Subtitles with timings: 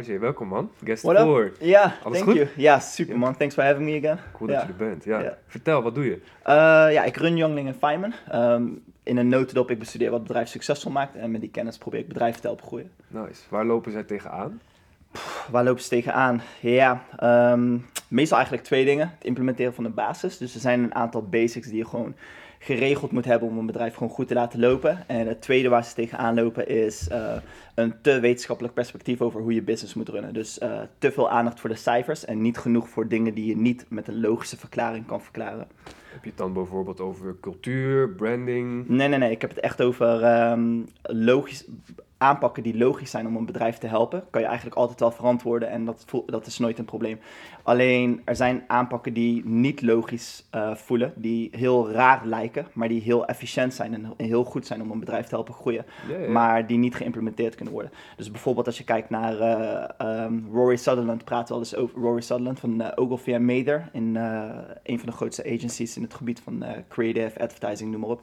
[0.00, 0.70] RJ, welkom man.
[0.84, 1.22] Guest What up?
[1.22, 1.52] voor.
[1.60, 2.34] Ja, Alles thank goed?
[2.34, 2.48] you.
[2.56, 3.36] Ja, super man.
[3.36, 4.18] Thanks for having me again.
[4.32, 5.04] Cool dat je er bent.
[5.04, 5.18] Ja.
[5.20, 5.38] Ja.
[5.46, 6.20] Vertel, wat doe je?
[6.42, 6.54] Eh,
[6.92, 8.12] ja, ik run Youngling Feynman.
[8.30, 8.66] Ehm,
[9.02, 11.16] in een notendop, ik bestudeer wat bedrijf succesvol maakt.
[11.16, 12.90] En met die kennis probeer ik bedrijven te helpen groeien.
[13.08, 13.42] Nice.
[13.48, 14.60] Waar lopen zij tegenaan?
[15.50, 16.42] Waar lopen ze tegenaan?
[16.60, 17.76] Ja, ehm,
[18.08, 19.12] meestal eigenlijk twee dingen.
[19.14, 20.38] Het implementeren van de basis.
[20.38, 22.14] Dus er zijn een aantal basics die je gewoon
[22.58, 25.08] geregeld moet hebben om een bedrijf gewoon goed te laten lopen.
[25.08, 27.36] En het tweede waar ze tegenaan lopen is eh,
[27.74, 30.34] een te wetenschappelijk perspectief over hoe je business moet runnen.
[30.34, 33.56] Dus eh, te veel aandacht voor de cijfers en niet genoeg voor dingen die je
[33.56, 35.66] niet met een logische verklaring kan verklaren.
[36.10, 38.88] Heb je het dan bijvoorbeeld over cultuur, branding?
[38.88, 39.30] Nee, nee, nee.
[39.30, 41.64] Ik heb het echt over ehm, logisch,
[42.18, 44.24] aanpakken die logisch zijn om een bedrijf te helpen.
[44.30, 47.18] Kan je eigenlijk altijd wel verantwoorden en dat, dat is nooit een probleem.
[47.62, 53.00] Alleen er zijn aanpakken die niet logisch eh, voelen, die heel raar lijken, maar die
[53.00, 55.84] heel efficiënt zijn en heel goed zijn om een bedrijf te helpen groeien.
[56.28, 57.92] Maar die niet geïmplementeerd kunnen worden.
[58.16, 62.20] Dus bijvoorbeeld als je kijkt naar eh, ehm, Rory Sutherland, praat wel eens over Rory
[62.20, 64.16] Sutherland van eh, Ogilvy and Mather, in
[64.82, 68.22] een van de grootste agencies in het gebied van creative advertising, noem maar op.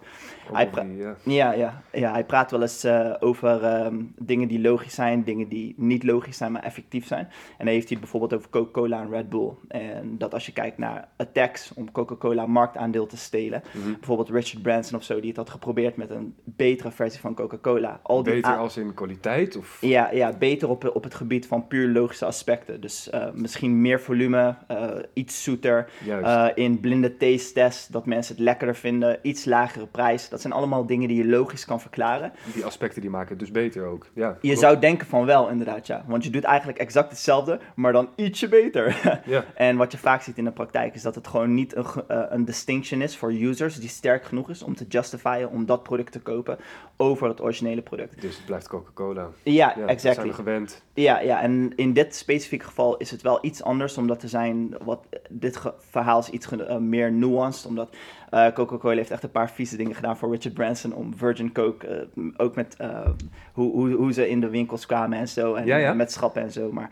[0.52, 1.16] hij ja.
[1.54, 2.86] Ja, ja, hij praat wel eens
[3.20, 7.26] over ehm, dingen die logisch zijn, dingen die niet logisch zijn, maar effectief zijn.
[7.58, 9.52] En dan heeft hij het bijvoorbeeld over Coca-Cola en Red Bull.
[9.68, 13.92] En dat als je kijkt naar attacks om Coca-Cola marktaandeel te stelen, Mhm.
[13.92, 18.00] bijvoorbeeld Richard Branson of zo, die het had geprobeerd met een betere versie van Coca-Cola.
[18.24, 19.56] Beter als in kwaliteit?
[19.56, 19.78] Of...
[19.82, 22.82] ja, ja, beter op, op het gebied van puur logische aspecten.
[22.82, 25.90] Dus eh, misschien meer volume, eh, iets zoeter.
[26.08, 29.20] Eh, in blinde taste tests, dat mensen het lekkerder vinden.
[29.22, 30.30] Iets lagere prijs.
[30.30, 32.32] Dat zijn allemaal dingen die je logisch kan verklaren.
[32.54, 34.08] Die aspecten die maken het dus beter ook.
[34.14, 36.04] Ja, Je zou denken van wel, inderdaad, ja.
[36.08, 38.84] Want je doet eigenlijk exact hetzelfde, maar dan ietsje beter.
[39.26, 41.86] Ja, en wat je vaak ziet in de praktijk is dat het gewoon niet een,
[42.08, 45.84] eh, een distinction is voor users die sterk genoeg is om te justifyen om dat
[45.84, 46.58] product te kopen
[46.98, 48.22] over het originele product.
[48.22, 49.30] dus het blijft Coca-Cola.
[49.44, 50.28] Ja, Ja, zijn exactly.
[50.28, 50.84] we gewend.
[50.94, 54.76] Ja, ja, en in dit specifieke geval is het wel iets anders, omdat er zijn,
[54.84, 57.96] wat, dit verhaal is iets eh, meer nuanced, omdat
[58.30, 61.88] eh, Coca-Cola heeft echt een paar vieze dingen gedaan voor Richard Branson om Virgin Coke,
[61.88, 63.08] eh, ook met eh,
[63.54, 65.94] hoe, hoe, hoe ze in de winkels kwamen en zo, en Ja, ja.
[65.94, 66.90] met schappen en zo, maar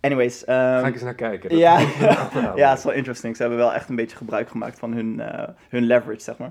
[0.00, 0.44] anyways.
[0.44, 1.56] ehm, Ga ik eens naar kijken.
[1.56, 1.86] Ja, een
[2.56, 3.36] ja, het is wel interesting.
[3.36, 5.22] Ze hebben wel echt een beetje gebruik gemaakt van hun,
[5.68, 6.50] hun leverage, zeg maar.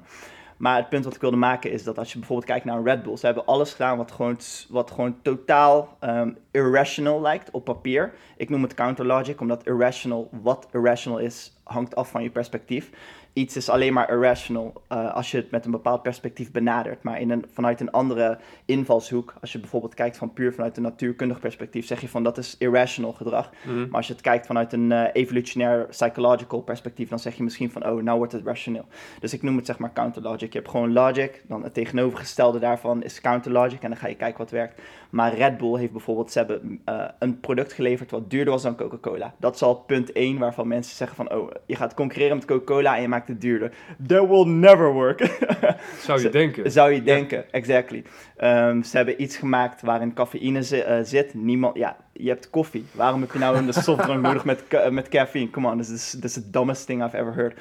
[0.57, 3.03] Maar het punt wat ik wilde maken is dat als je bijvoorbeeld kijkt naar Red
[3.03, 4.38] Bull, ze hebben alles gedaan wat gewoon,
[4.69, 8.13] wat gewoon totaal ehm, irrational lijkt op papier.
[8.38, 12.89] Ik noem het counter logic, omdat irrational, wat irrational is, hangt af van je perspectief.
[13.34, 17.03] Iets is alleen maar irrational eh, als je het met een bepaald perspectief benadert.
[17.03, 20.84] Maar in een, vanuit een andere invalshoek, als je bijvoorbeeld kijkt van puur vanuit een
[20.84, 23.51] natuurkundig perspectief, zeg je van dat is irrational gedrag.
[23.63, 23.79] Mhm.
[23.79, 27.72] Maar als je het kijkt vanuit een eh, evolutionair psychological perspectief, dan zeg je misschien
[27.72, 28.85] van, oh, nou wordt het rationeel.
[29.19, 30.53] Dus ik noem het zeg maar counter logic.
[30.53, 34.16] Je hebt gewoon logic, dan het tegenovergestelde daarvan is counter logic en dan ga je
[34.16, 34.81] kijken wat werkt.
[35.09, 38.75] Maar Red Bull heeft bijvoorbeeld, ze hebben eh, een product geleverd wat duurder was dan
[38.75, 39.34] Coca-Cola.
[39.38, 42.96] Dat is al punt 1 waarvan mensen zeggen van, oh, je gaat concurreren met Coca-Cola
[42.96, 43.72] en je maakt het duurder.
[44.08, 45.38] That will never work.
[46.08, 46.72] Zou je denken.
[46.72, 48.03] Zou je denken, exactly.
[48.38, 51.34] Ehm, ze hebben iets gemaakt waarin cafeïne zi- eh, zit.
[51.34, 52.86] Niemand, ja, je hebt koffie.
[52.92, 55.50] Waarom heb je nou een softdrank nodig met, met caffeine?
[55.50, 57.53] Come on, this is, this is the dumbest thing I've ever heard.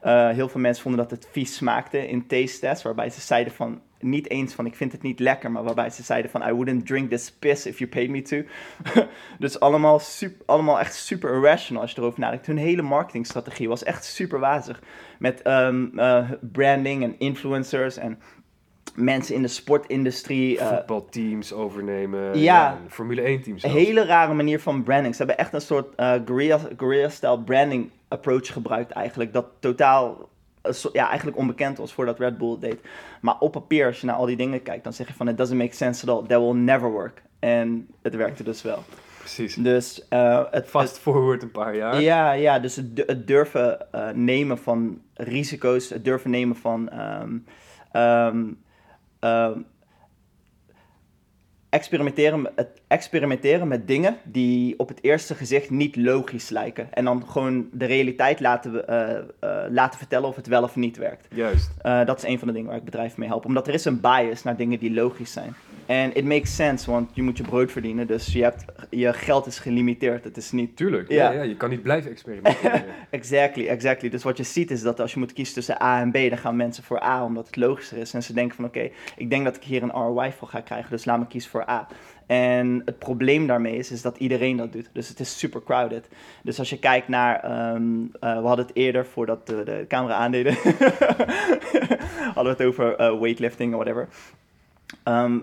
[0.00, 3.52] Eh, heel veel mensen vonden dat het vies smaakte in taste tests, waarbij ze zeiden
[3.52, 6.52] van, niet eens van ik vind het niet lekker, maar waarbij ze zeiden van I
[6.52, 8.42] wouldn't drink this piss if you paid me to.
[9.38, 12.46] dus allemaal, super, allemaal echt super irrational als je erover nadenkt.
[12.46, 14.82] Hun hele marketingstrategie was echt super wazig.
[15.18, 18.18] Met ehm, eh, branding en influencers en
[18.94, 20.58] mensen in de sportindustrie.
[20.58, 22.38] eh, Voetbalteams overnemen.
[22.38, 22.70] Ja.
[22.84, 23.62] en Formule 1 teams.
[23.62, 25.14] een hele rare manier van branding.
[25.14, 29.32] Ze hebben echt een soort eh guerrilla- guerrilla-style branding approach gebruikt eigenlijk.
[29.32, 30.28] Dat totaal
[30.62, 32.78] eh, ja, eigenlijk onbekend was voordat Red Bull deed.
[33.20, 35.36] Maar op papier, als je naar al die dingen kijkt, dan zeg je van it
[35.36, 36.26] doesn't make sense at all.
[36.26, 37.22] That will never work.
[37.38, 38.78] En het werkte dus wel.
[39.18, 39.54] Precies.
[39.54, 40.06] Dus
[40.50, 42.00] het, Fast forward een paar jaar.
[42.00, 43.78] Ja, ja dus het, het durven
[44.14, 46.88] nemen van risico's, het durven nemen van
[47.92, 48.44] ehm,
[49.22, 49.66] um,
[51.68, 56.88] experimenteren, met- het experimenteren met dingen die op het eerste gezicht niet logisch lijken.
[56.92, 60.76] En dan gewoon de realiteit laten, we, eh, eh, laten vertellen of het wel of
[60.76, 61.26] niet werkt.
[61.34, 61.70] Juist.
[61.82, 63.44] Eh, dat is een van de dingen waar ik bedrijven mee help.
[63.44, 65.54] Omdat er is een bias naar dingen die logisch zijn.
[65.86, 68.06] En it makes sense, want je moet je brood verdienen.
[68.06, 70.24] Dus je, hebt, je geld is gelimiteerd.
[70.24, 71.08] Het is niet Tuurlijk.
[71.08, 72.84] Ja, je kan niet blijven experimenteren.
[73.10, 74.08] Exactly, exactly.
[74.08, 76.38] Dus wat je ziet is dat als je moet kiezen tussen A en B, dan
[76.38, 78.14] gaan mensen voor A omdat het logischer is.
[78.14, 80.90] En ze denken van oké, ik denk dat ik hier een ROI voor ga krijgen,
[80.90, 81.86] dus laat me kiezen voor A.
[82.28, 84.88] En het probleem daarmee is, is dat iedereen dat doet.
[84.92, 86.08] Dus het is super crowded.
[86.42, 90.14] Dus als je kijkt naar, ehm, eh, we hadden het eerder voordat de, de camera
[90.14, 90.52] aandeden,
[92.34, 94.08] hadden we het over eh, weightlifting of whatever.
[95.02, 95.38] Ehm,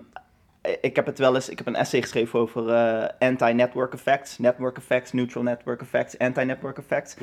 [0.81, 4.77] ik heb het wel eens, ik heb een essay geschreven over eh, anti-network effects, network
[4.77, 7.16] effects, neutral network effects, anti-network effects.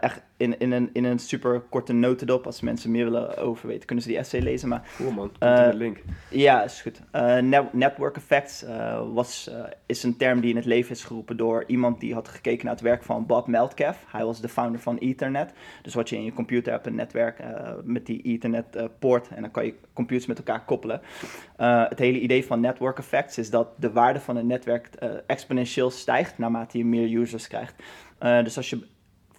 [0.00, 2.46] Echt in, in, een, in een super korte notendop.
[2.46, 4.68] Als mensen meer willen over weten, kunnen ze die essay lezen.
[4.68, 5.98] Maar Cool man, Eh, in de link.
[6.30, 7.00] ja, is goed.
[7.10, 9.50] Eh, net- network effects eh, was,
[9.86, 12.74] is een term die in het leven is geroepen door iemand die had gekeken naar
[12.74, 14.04] het werk van Bob Meltcalf.
[14.08, 15.52] Hij was de founder van Ethernet.
[15.82, 17.42] Dus wat je in je computer hebt, een netwerk
[17.84, 19.28] met die Ethernet poort.
[19.28, 21.00] En dan kan je computers met elkaar koppelen.
[21.88, 24.88] Het hele idee van network effects is dat de waarde van een netwerk
[25.26, 27.74] exponentieel stijgt naarmate je meer users krijgt.
[28.44, 28.86] Dus als je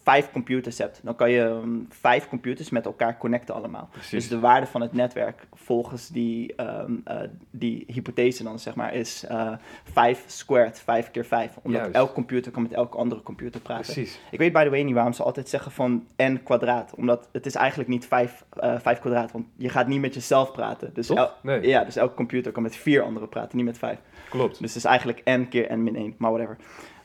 [0.03, 3.87] vijf computers hebt, dan kan je mm, vijf computers met elkaar connecten allemaal.
[3.91, 4.09] Precies.
[4.11, 7.19] Dus de waarde van het netwerk volgens die, ehm, eh,
[7.51, 9.51] die hypothese dan zeg maar is eh
[9.83, 11.57] 5 squared, 5 keer 5.
[11.61, 11.95] Omdat Juist.
[11.95, 13.93] elk computer kan met elke andere computer praten.
[13.93, 14.19] Precies.
[14.31, 16.93] Ik weet by the way niet waarom ze altijd zeggen van n kwadraat.
[16.95, 20.51] Omdat het is eigenlijk niet 5, eh 5 kwadraat, want je gaat niet met jezelf
[20.51, 20.93] praten.
[20.93, 21.17] Dus Toch?
[21.17, 21.67] el- Nee.
[21.67, 23.99] Ja, dus elke computer kan met vier anderen praten, niet met vijf.
[24.29, 24.59] Klopt.
[24.59, 26.57] Dus het is eigenlijk n keer n min 1, maar whatever.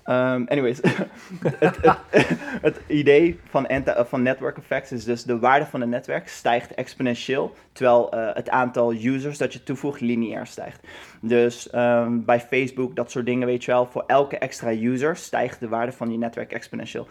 [0.06, 0.81] Ehm, anyways,
[2.67, 6.75] het, idee van, eh, van network effects is dus de waarde van een netwerk stijgt
[6.75, 10.87] exponentieel, terwijl eh, het aantal users dat je toevoegt lineair stijgt.
[11.20, 15.61] Dus ehm, bij Facebook, dat soort dingen, weet je wel, voor elke extra user stijgt
[15.61, 17.06] de waarde van je netwerk exponentieel.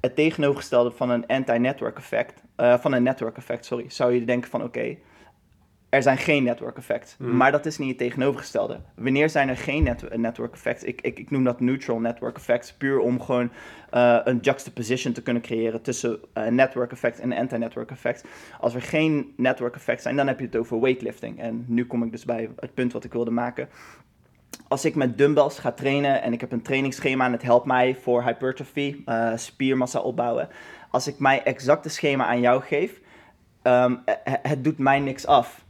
[0.00, 4.50] Het tegenovergestelde van een anti-network effect, eh, van een network effect, sorry, zou je denken
[4.50, 4.96] van oké,
[5.88, 7.16] er zijn geen network effects.
[7.18, 7.36] Mhm.
[7.36, 8.80] Maar dat is niet het tegenovergestelde.
[8.94, 10.82] Wanneer zijn er geen net network effects?
[10.82, 12.72] Ik, ik, ik noem dat neutral network effects.
[12.72, 13.50] Puur om gewoon
[13.90, 18.22] eh, een juxtaposition te kunnen creëren tussen eh, network effect en anti-network effects.
[18.60, 21.40] Als er geen network effects zijn, dan heb je het over weightlifting.
[21.40, 23.68] En nu kom ik dus bij het punt wat ik wilde maken.
[24.68, 27.94] Als ik met dumbbells ga trainen en ik heb een trainingsschema en het helpt mij
[27.94, 30.48] voor hypertrofie, eh, spiermassa opbouwen.
[30.90, 33.00] Als ik mijn exacte schema aan jou geef,
[33.62, 34.00] het,
[34.42, 35.64] het doet mij niks af.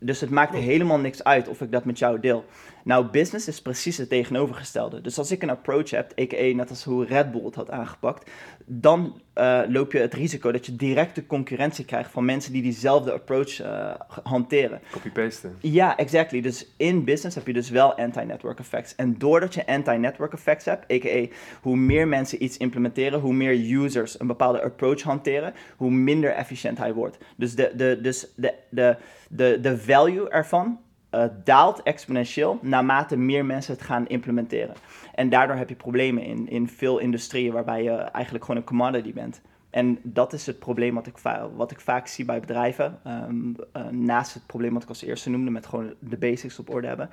[0.00, 2.44] Dus het maakt helemaal niks uit of ik dat met jou deel.
[2.90, 5.00] Nou, business is precies het tegenovergestelde.
[5.00, 6.54] Dus als ik een approach heb, a.k.a.
[6.54, 8.30] net als hoe Red Bull het had aangepakt,
[8.66, 13.12] dan eh, loop je het risico dat je directe concurrentie krijgt van mensen die diezelfde
[13.12, 14.80] approach eh, hanteren.
[14.90, 15.56] Copy-pasten.
[15.60, 16.40] Ja, exactly.
[16.40, 18.94] Dus in business heb je dus wel anti-network effects.
[18.94, 21.26] En doordat je anti-network effects hebt, a.k.a.
[21.62, 26.78] hoe meer mensen iets implementeren, hoe meer users een bepaalde approach hanteren, hoe minder efficiënt
[26.78, 27.18] hij wordt.
[27.36, 28.96] Dus de, de, dus de, de,
[29.28, 30.78] de, de value ervan
[31.10, 34.74] eh, daalt exponentieel naarmate meer mensen het gaan implementeren.
[35.14, 39.12] En daardoor heb je problemen in, in veel industrieën waarbij je eigenlijk gewoon een commodity
[39.12, 39.40] bent.
[39.70, 41.18] En dat is het probleem wat ik,
[41.56, 42.98] wat ik vaak zie bij bedrijven.
[43.04, 46.70] ehm, eh, naast het probleem wat ik als eerste noemde, met gewoon de basics op
[46.70, 47.10] orde hebben.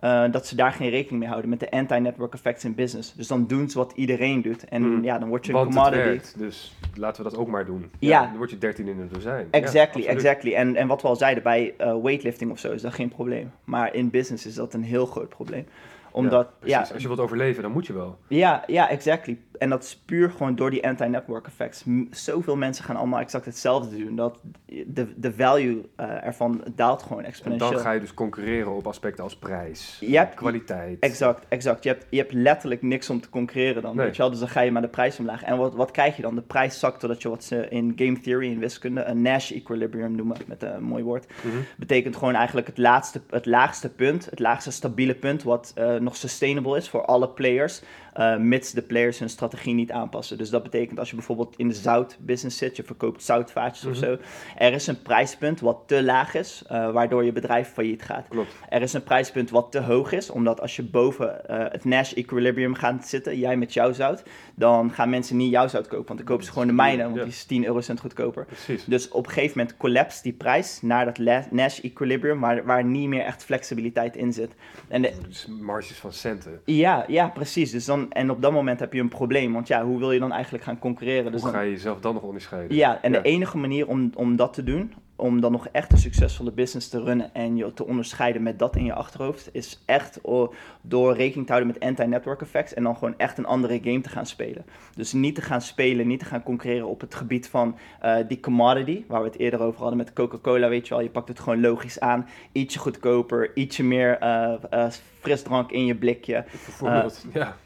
[0.00, 3.14] Eh, dat ze daar geen rekening mee houden met de anti-network effects in business.
[3.14, 4.64] Dus dan doen ze wat iedereen doet.
[4.64, 5.04] En Mm.
[5.04, 6.02] ja, dan word je een Want commodity.
[6.02, 7.90] werkt, dus laten we dat ook maar doen.
[7.98, 8.22] Ja.
[8.26, 9.46] Dan word je 13 in een dozijn.
[9.50, 10.06] Ja, Exactly, absoluut.
[10.08, 10.54] exactly.
[10.54, 13.50] En, en wat we al zeiden, bij eh, weightlifting of zo is dat geen probleem.
[13.64, 15.66] Maar in business is dat een heel groot probleem.
[16.10, 16.88] Omdat, Ja, ja.
[16.92, 18.18] Als je wilt overleven, dan moet je wel.
[18.28, 19.38] ja, ja, exactly.
[19.58, 21.84] En dat is puur gewoon door die anti-network effects.
[22.10, 24.16] Zoveel mensen gaan allemaal exact hetzelfde doen.
[24.16, 24.40] Dat
[24.86, 27.70] de, de value eh, ervan daalt gewoon En exponentieel.
[27.70, 30.98] dan ga je dus concurreren op aspecten als prijs, Je hebt- kwaliteit.
[31.00, 31.82] Exact, exact.
[31.82, 33.96] Je hebt, je hebt letterlijk niks om te concurreren dan.
[33.96, 34.04] Nee.
[34.06, 34.30] Weet je wel?
[34.30, 35.42] Dus dan ga je maar de prijs omlaag.
[35.42, 36.34] En wat, wat krijg je dan?
[36.34, 40.14] De prijs zakt doordat je wat ze in game theory, in wiskunde, een Nash equilibrium
[40.14, 41.26] noemen, met een mooi woord.
[41.42, 41.56] Mhm.
[41.76, 46.16] Betekent gewoon eigenlijk het, laatste, het laagste punt, het laagste stabiele punt, wat eh, nog
[46.16, 47.82] sustainable is voor alle players.
[48.14, 50.38] Eh, mits de players hun strategie niet aanpassen.
[50.38, 54.00] Dus dat betekent als je bijvoorbeeld in de zoutbusiness zit, je verkoopt zoutvaatjes of Mhm.
[54.04, 54.16] zo.
[54.56, 58.26] Er is een prijspunt wat te laag is, eh, waardoor je bedrijf failliet gaat.
[58.28, 58.52] Klopt.
[58.68, 62.12] Er is een prijspunt wat te hoog is, omdat als je boven eh, het Nash
[62.12, 64.22] equilibrium gaat zitten, jij met jouw zout,
[64.54, 67.14] dan gaan mensen niet jouw zout kopen, want dan kopen ze gewoon de mijne, want
[67.16, 67.22] Ja.
[67.22, 68.44] die is 10 eurocent goedkoper.
[68.44, 68.84] Precies.
[68.84, 71.18] Dus op een gegeven moment collapst die prijs naar dat
[71.50, 74.54] Nash equilibrium, waar, waar niet meer echt flexibiliteit in zit.
[74.88, 76.60] En de, Dus marges van centen.
[76.64, 77.70] ja, ja, precies.
[77.70, 80.18] Dus dan, en op dat moment heb je een probleem, want ja, hoe wil je
[80.20, 81.32] dan eigenlijk gaan concurreren?
[81.32, 82.76] Dus Hoe dan, ga je jezelf dan nog onderscheiden?
[82.76, 83.20] ja, en Ja.
[83.20, 86.88] de enige manier om, om dat te doen, om dan nog echt een succesvolle business
[86.88, 90.20] te runnen en je te onderscheiden met dat in je achterhoofd, is echt
[90.80, 94.08] door rekening te houden met anti-network effects en dan gewoon echt een andere game te
[94.08, 94.64] gaan spelen.
[94.94, 98.40] Dus niet te gaan spelen, niet te gaan concurreren op het gebied van eh, die
[98.40, 101.02] commodity, waar we het eerder over hadden met Coca-Cola, weet je wel.
[101.02, 105.94] Je pakt het gewoon logisch aan, ietsje goedkoper, ietsje meer eh, eh, frisdrank in je
[105.94, 106.44] blikje.
[106.50, 107.24] Bijvoorbeeld.
[107.32, 107.56] ja,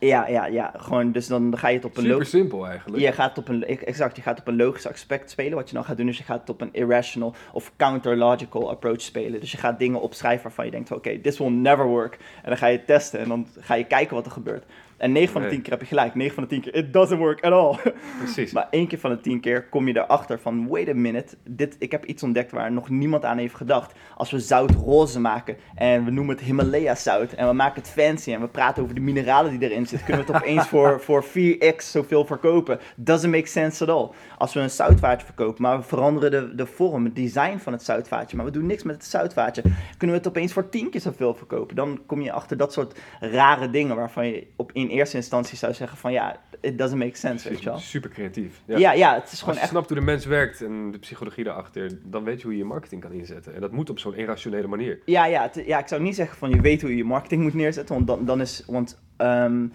[0.00, 2.30] Ja, ja, ja, gewoon, dus dan ga je het op een super logisch...
[2.30, 3.02] simpel eigenlijk.
[3.02, 5.54] Je gaat op een, exact, je gaat op een logisch aspect spelen.
[5.54, 9.00] Wat je dan gaat doen, is je gaat het op een irrational of counter-logical approach
[9.00, 9.40] spelen.
[9.40, 12.18] Dus je gaat dingen opschrijven waarvan je denkt, oké, this will never work.
[12.42, 14.64] En dan ga je testen en dan ga je kijken wat er gebeurt.
[14.98, 15.56] En 9 van de Nee.
[15.56, 16.14] 10 keer heb je gelijk.
[16.14, 17.76] 9 van de 10 keer, it doesn't work at all.
[18.22, 18.52] Precies.
[18.52, 21.76] Maar één keer van de 10 keer kom je erachter van, wait a minute, dit,
[21.78, 23.92] ik heb iets ontdekt waar nog niemand aan heeft gedacht.
[24.16, 27.90] Als we zout roze maken en we noemen het Himalaya zout en we maken het
[27.90, 31.00] fancy en we praten over de mineralen die erin zitten, kunnen we het opeens voor,
[31.06, 32.78] voor 4x zoveel verkopen.
[32.96, 34.10] Doesn't make sense at all.
[34.38, 37.82] Als we een zoutvaatje verkopen, maar we veranderen de, de vorm, het design van het
[37.82, 39.62] zoutvaatje, maar we doen niks met het zoutvaatje,
[39.96, 41.76] kunnen we het opeens voor 10 keer zoveel verkopen.
[41.76, 45.74] Dan kom je achter dat soort rare dingen waarvan je op, in eerste instantie zou
[45.74, 47.78] zeggen van ja, it doesn't make sense, weet je wel.
[47.78, 48.60] Super creatief.
[48.64, 50.98] Ja, ja, het is Als gewoon je echt snapt hoe de mens werkt en de
[50.98, 53.54] psychologie daarachter, dan weet je hoe je je marketing kan inzetten.
[53.54, 54.98] En dat moet op zo'n irrationele manier.
[55.04, 57.42] Ja, ja, het- ja, ik zou niet zeggen van je weet hoe je je marketing
[57.42, 59.66] moet neerzetten, want dan, dan is, want ehm,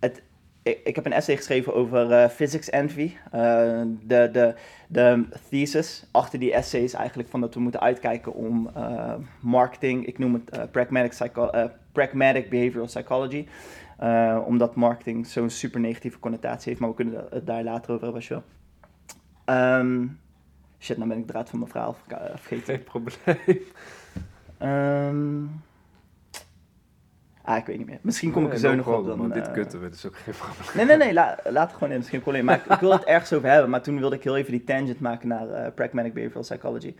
[0.00, 0.22] het,
[0.62, 3.12] ik, ik heb een essay geschreven over eh, physics envy.
[3.32, 3.40] Eh,
[4.02, 4.54] de, de,
[4.88, 10.06] de thesis achter die essay is eigenlijk van dat we moeten uitkijken om eh, marketing,
[10.06, 13.46] ik noem het pragmatic, psycho- eh, pragmatic behavioral psychology,
[14.00, 18.02] eh, omdat marketing zo'n super negatieve connotatie heeft, maar we kunnen het daar later over
[18.04, 18.42] hebben als je wil.
[19.44, 20.06] Ehm,
[20.78, 22.74] shit, nou ben ik de draad van mijn verhaal eh, vergeten.
[22.74, 23.58] Geen probleem.
[24.58, 25.44] Ehm
[27.42, 27.98] ah, ik weet niet meer.
[28.02, 29.06] Misschien kom ik er zo nog no op.
[29.06, 30.76] Dan, want dit eh, kutten we, is ook geen probleem.
[30.76, 32.44] Nee, nee, nee, la- laat het gewoon in, dat is geen probleem.
[32.44, 34.64] Maar ik, ik wil het ergens over hebben, maar toen wilde ik heel even die
[34.64, 36.94] tangent maken naar Pragmatic Behavioral Psychology.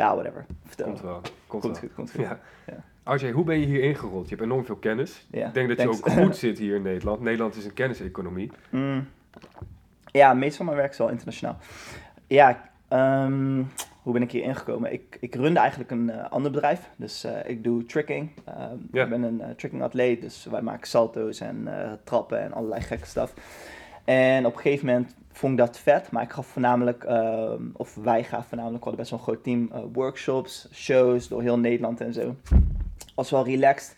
[0.00, 0.46] Ja, whatever.
[0.64, 0.86] Vertel.
[0.86, 1.20] Komt wel.
[1.20, 1.74] Komt, Komt wel.
[1.74, 2.26] goed, komt goed.
[3.20, 3.32] Ja.
[3.32, 4.28] Hoe ben je hier ingerold?
[4.28, 5.26] Je hebt enorm veel kennis.
[5.30, 5.98] Ja, ik denk dat thanks.
[5.98, 7.20] je ook goed zit hier in Nederland.
[7.20, 8.50] Nederland is een kenniseconomie.
[8.70, 9.08] Mm.
[10.12, 11.56] Ja, meestal van mijn werk is wel internationaal.
[12.26, 13.62] Ja, ehm,
[14.02, 14.92] hoe ben ik hier ingekomen?
[14.92, 16.90] Ik, ik runde eigenlijk een eh, ander bedrijf.
[16.96, 18.30] Dus eh, ik doe tricking.
[18.44, 19.02] Ehm, Ja.
[19.04, 21.68] Ik ben een eh, tricking atleet, dus wij maken salto's en
[22.04, 23.34] trappen en allerlei gekke stuff.
[24.04, 27.94] En op een gegeven moment vond ik dat vet, maar ik gaf voornamelijk, ehm, of
[27.94, 31.58] wij gaven voornamelijk, we hadden best wel een groot team, eh, workshops, shows door heel
[31.58, 32.34] Nederland en zo.
[33.14, 33.96] Was wel relaxed.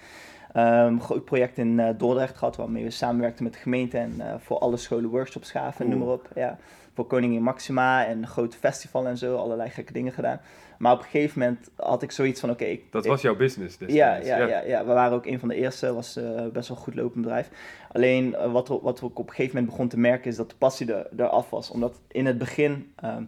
[0.52, 4.34] Ehm groot project in eh, Dordrecht gehad, waarmee we samenwerkten met de gemeente en eh,
[4.38, 6.28] voor alle scholen workshops gaven, noem maar op.
[6.34, 6.58] Ja,
[6.94, 10.40] voor Koningin Maxima en een groot festival en zo, allerlei gekke dingen gedaan.
[10.78, 13.76] Maar op een gegeven moment had ik zoiets van, oké, Dat ik- was jouw business
[13.86, 15.94] ja, ja, ja, ja, we waren ook een van de eerste.
[15.94, 17.50] was eh, best wel goed lopend bedrijf.
[17.92, 20.56] Alleen eh, wat, wat ik op een gegeven moment begon te merken is dat de
[20.58, 21.70] passie er, eraf was.
[21.70, 23.22] Omdat in het begin ehm,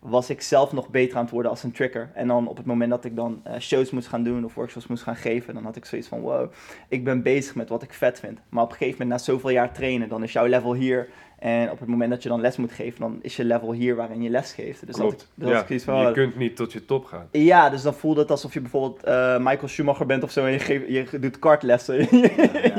[0.00, 2.10] was ik zelf nog beter aan het worden als een tricker.
[2.14, 4.86] En dan op het moment dat ik dan eh, shows moest gaan doen of workshops
[4.86, 6.52] moest gaan geven, dan had ik zoiets van wow,
[6.88, 8.38] ik ben bezig met wat ik vet vind.
[8.48, 11.08] Maar op een gegeven moment, na zoveel jaar trainen, dan is jouw level hier.
[11.38, 13.96] En op het moment dat je dan les moet geven, dan is je level hier
[13.96, 14.86] waarin je les geeft.
[14.86, 15.28] Dus dat Klopt.
[15.34, 17.28] dat Ja, van, je kunt niet tot je top gaan.
[17.30, 20.52] ja, dus dan voelde het alsof je bijvoorbeeld eh, Michael Schumacher bent of zo en
[20.52, 22.18] je, geeft, je doet kartlessen in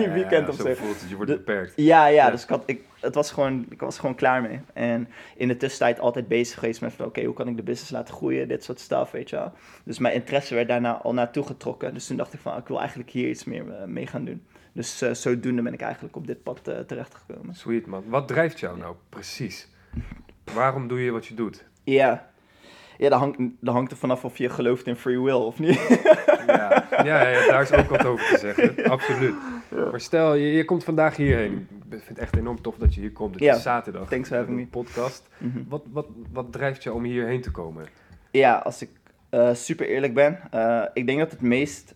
[0.02, 0.74] je, weekend of zo.
[0.74, 1.74] voelt het, je wordt De- beperkt.
[1.76, 4.60] Ja, ja, dus ik, had, ik, het was gewoon, ik was gewoon klaar mee.
[4.74, 7.92] En in de tussentijd altijd bezig geweest met van, oké, hoe kan ik de business
[7.92, 9.52] laten groeien, dit soort stuff, weet je wel.
[9.84, 11.94] Dus mijn interesse werd daarna al naartoe getrokken.
[11.94, 14.44] Dus toen dacht ik van, ik wil eigenlijk hier iets meer eh, mee gaan doen.
[14.74, 17.56] Dus eh, zodoende ben ik eigenlijk op dit pad terechtgekomen.
[17.56, 18.04] Sweet man.
[18.08, 19.68] Wat drijft jou nou precies?
[20.54, 21.64] Waarom doe je wat je doet?
[21.84, 22.30] Ja,
[22.98, 25.80] ja dat, hangt, dat hangt er vanaf of je gelooft in free will of niet.
[26.48, 28.90] Ja, ja, ja daar is ook wat over te zeggen.
[28.90, 29.34] Absoluut.
[29.92, 31.68] Maar stel, je, je komt vandaag hierheen.
[31.72, 33.34] Ik vind het echt enorm tof dat je hier komt.
[33.34, 34.08] Het Ja, is zaterdag.
[34.10, 35.28] thanks for having podcast.
[35.38, 35.60] Mhm.
[35.68, 37.86] Wat, wat, wat drijft jou om hierheen te komen?
[38.32, 38.90] Ja, als ik
[39.30, 41.96] eh, super eerlijk ben, eh, ik denk dat het meest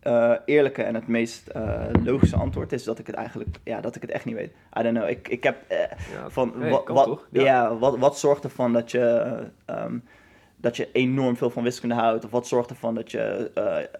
[0.00, 3.96] eh, eerlijke en het meest eh, logische antwoord is dat ik het eigenlijk, ja, dat
[3.96, 4.52] ik het echt niet weet.
[4.78, 5.08] I don't know.
[5.08, 5.78] Ik, ik heb eh,
[6.12, 7.76] Ja, van wat, ja.
[7.76, 9.98] wat, wat zorgt ervan dat je, eh, ehm,
[10.56, 12.24] dat je enorm veel van wiskunde houdt?
[12.24, 13.50] Of wat zorgt ervan dat je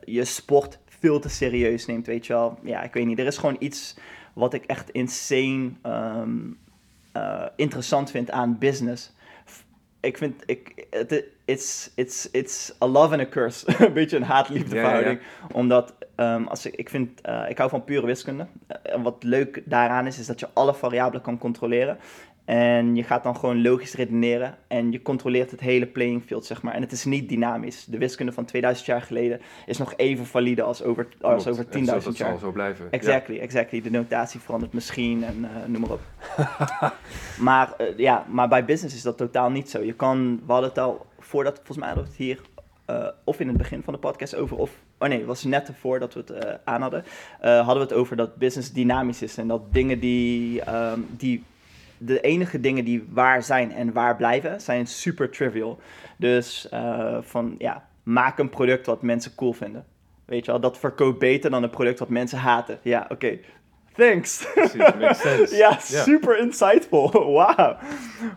[0.04, 2.58] je sport veel te serieus neemt, weet je wel?
[2.62, 3.18] Ja, ik weet niet.
[3.18, 3.96] Er is gewoon iets
[4.32, 6.38] wat ik echt insane ehm,
[7.12, 9.12] eh, interessant vind aan business.
[10.00, 13.66] Ik vind, ik, het, it's, it's, it's a love and a curse.
[13.86, 14.94] een beetje een haat-liefde Ja, ja, ja.
[14.94, 15.26] verhouding.
[15.52, 18.46] Omdat, ehm, als ik, ik vind, eh, ik hou van pure wiskunde.
[18.66, 21.98] Eh, En wat leuk daaraan is, is dat je alle variabelen kan controleren.
[22.48, 26.62] En je gaat dan gewoon logisch redeneren en je controleert het hele playing field, zeg
[26.62, 26.74] maar.
[26.74, 27.84] En het is niet dynamisch.
[27.84, 31.58] De wiskunde van 2000 jaar geleden is nog even valide als over, als Klopt.
[31.58, 32.28] over En zo- 10.000 Dat jaar.
[32.28, 32.84] zal zo blijven.
[32.84, 32.90] Ja.
[32.90, 33.80] Exactly, exactly.
[33.80, 36.00] De notatie verandert misschien en eh, noem maar op.
[37.48, 39.82] maar, eh, ja, maar bij business is dat totaal niet zo.
[39.82, 42.40] Je kan, we hadden het al voordat, volgens mij hadden we het hier,
[42.84, 45.68] eh, of in het begin van de podcast over, of, oh nee, het was net
[45.68, 47.04] ervoor dat we het eh, aan hadden,
[47.40, 51.44] hadden we het over dat business dynamisch is en dat dingen die, ehm, die,
[51.98, 55.80] de enige dingen die waar zijn en waar blijven, zijn super trivial.
[56.16, 59.84] Dus eh, van, ja, maak een product wat mensen cool vinden.
[60.24, 62.78] Weet je wel, dat verkoopt beter dan een product wat mensen haten.
[62.82, 63.38] Ja, oké.
[63.98, 64.46] Thanks.
[64.54, 65.56] Makes sense.
[65.56, 67.10] ja, super insightful.
[67.36, 67.76] Wauw.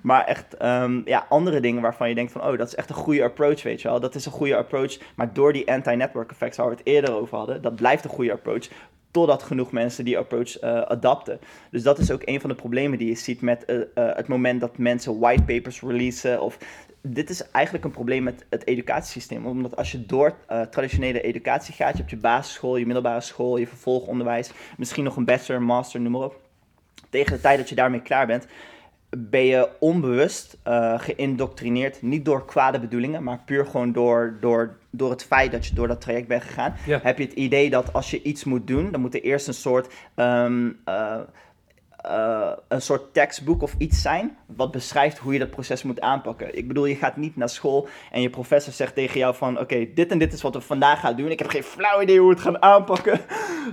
[0.02, 2.96] Maar echt, ehm, ja, andere dingen waarvan je denkt van, oh, dat is echt een
[2.96, 4.00] goede approach, weet je wel.
[4.00, 4.98] Dat is een goede approach.
[5.16, 8.32] Maar door die anti-network effects waar we het eerder over hadden, dat blijft een goede
[8.32, 8.68] approach.
[9.12, 11.40] Totdat genoeg mensen die approach eh, adapten.
[11.72, 14.28] Dus dat is ook een van de problemen die je ziet met eh, eh, het
[14.28, 16.58] moment dat mensen white papers releasen of
[17.02, 19.46] dit is eigenlijk een probleem met het educatiesysteem.
[19.46, 23.58] Omdat als je door uh, traditionele educatie gaat, je hebt je basisschool, je middelbare school,
[23.58, 26.40] je vervolgonderwijs, misschien nog een bachelor, master, noem maar op.
[27.10, 28.48] Tegen de tijd dat je daarmee klaar bent,
[29.18, 32.02] ben je onbewust uh, geïndoctrineerd.
[32.02, 35.88] Niet door kwade bedoelingen, maar puur gewoon door, door, door het feit dat je door
[35.88, 36.76] dat traject bent gegaan.
[36.86, 37.00] Ja.
[37.04, 39.54] Heb je het idee dat als je iets moet doen, dan moet er eerst een
[39.54, 39.94] soort.
[40.16, 41.20] Um, uh,
[42.06, 46.58] uh, een soort tekstboek of iets zijn wat beschrijft hoe je dat proces moet aanpakken.
[46.58, 49.88] Ik bedoel, je gaat niet naar school en je professor zegt tegen jou van oké,
[49.94, 51.32] dit en dit is wat we vandaag gaan doen.
[51.32, 53.20] Ik heb geen flauw idee hoe we het gaan aanpakken.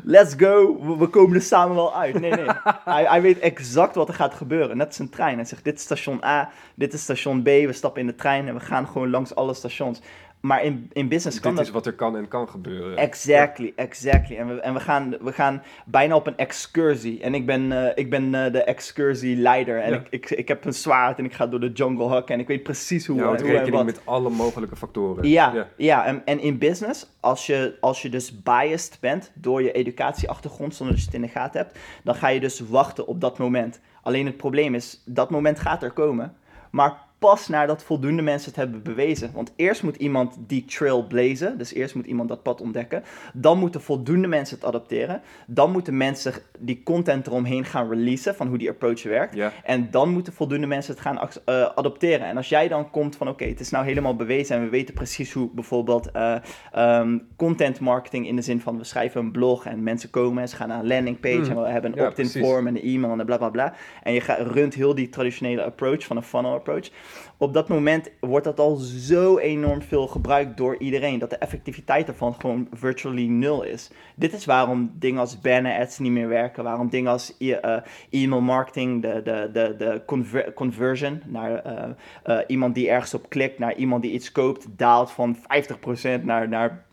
[0.04, 2.20] Let's go, we, we komen er samen wel uit.
[2.20, 2.46] Nee, nee.
[2.84, 4.76] hij, hij, weet exact wat er gaat gebeuren.
[4.76, 5.36] Net als een trein.
[5.36, 7.46] Hij zegt dit is station A, dit is station B.
[7.46, 10.00] We stappen in de trein en we gaan gewoon langs alle stations.
[10.40, 11.68] Maar in, in business kan Dit dat...
[11.68, 12.96] is wat er kan en kan gebeuren.
[12.96, 14.36] Exactly, exactly.
[14.36, 17.20] En, we, en we, gaan, we gaan bijna op een excursie.
[17.22, 19.80] En ik ben, uh, ik ben uh, de excursieleider.
[19.80, 19.96] En Ja.
[19.96, 22.34] ik, ik, ik heb een zwaard en ik ga door de jungle hakken.
[22.34, 23.84] En ik weet precies hoe, Je houdt en rekening wat.
[23.84, 25.28] met alle mogelijke factoren.
[25.28, 26.06] Ja, ja.
[26.06, 30.94] en, en in business, als je, als je dus biased bent door je educatieachtergrond, zonder
[30.94, 33.80] dat je het in de gaten hebt, dan ga je dus wachten op dat moment.
[34.02, 36.34] Alleen het probleem is, dat moment gaat er komen,
[36.70, 39.30] maar pas nadat voldoende mensen het hebben bewezen.
[39.34, 43.02] Want eerst moet iemand die trail blazen, dus eerst moet iemand dat pad ontdekken.
[43.34, 45.22] Dan moeten voldoende mensen het adopteren.
[45.46, 49.36] Dan moeten mensen die content eromheen gaan releasen van hoe die approach werkt.
[49.64, 52.26] En dan moeten voldoende mensen het gaan eh, adopteren.
[52.26, 54.94] En als jij dan komt van oké, het is nou helemaal bewezen en we weten
[54.94, 56.34] precies hoe bijvoorbeeld eh,
[56.72, 60.48] ehm, content marketing in de zin van we schrijven een blog en mensen komen en
[60.48, 61.50] ze gaan naar een landing page Mm.
[61.50, 63.74] en we hebben een Ja, opt-in form en een e-mail en bla bla bla.
[64.02, 66.90] En je gaat, runt heel die traditionele approach van een funnel approach.
[67.36, 72.08] Op dat moment wordt dat al zo enorm veel gebruikt door iedereen dat de effectiviteit
[72.08, 73.90] ervan gewoon virtually nul is.
[74.14, 77.76] Dit is waarom dingen als banner ads niet meer werken, waarom dingen als e- eh,
[78.10, 81.88] e-mail marketing, de, de, de, de conver- conversion naar eh,
[82.22, 86.48] eh, iemand die ergens op klikt, naar iemand die iets koopt, daalt van 50% naar,
[86.48, 86.86] naar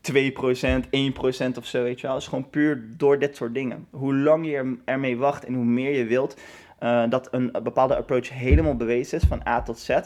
[0.00, 0.14] 2%,
[0.90, 2.14] 1% of zo, weet je wel.
[2.14, 3.86] Het is gewoon puur door dit soort dingen.
[3.90, 6.36] Hoe lang je er- ermee wacht en hoe meer je wilt
[6.82, 9.98] eh, dat een bepaalde approach helemaal bewezen is, van A tot Z,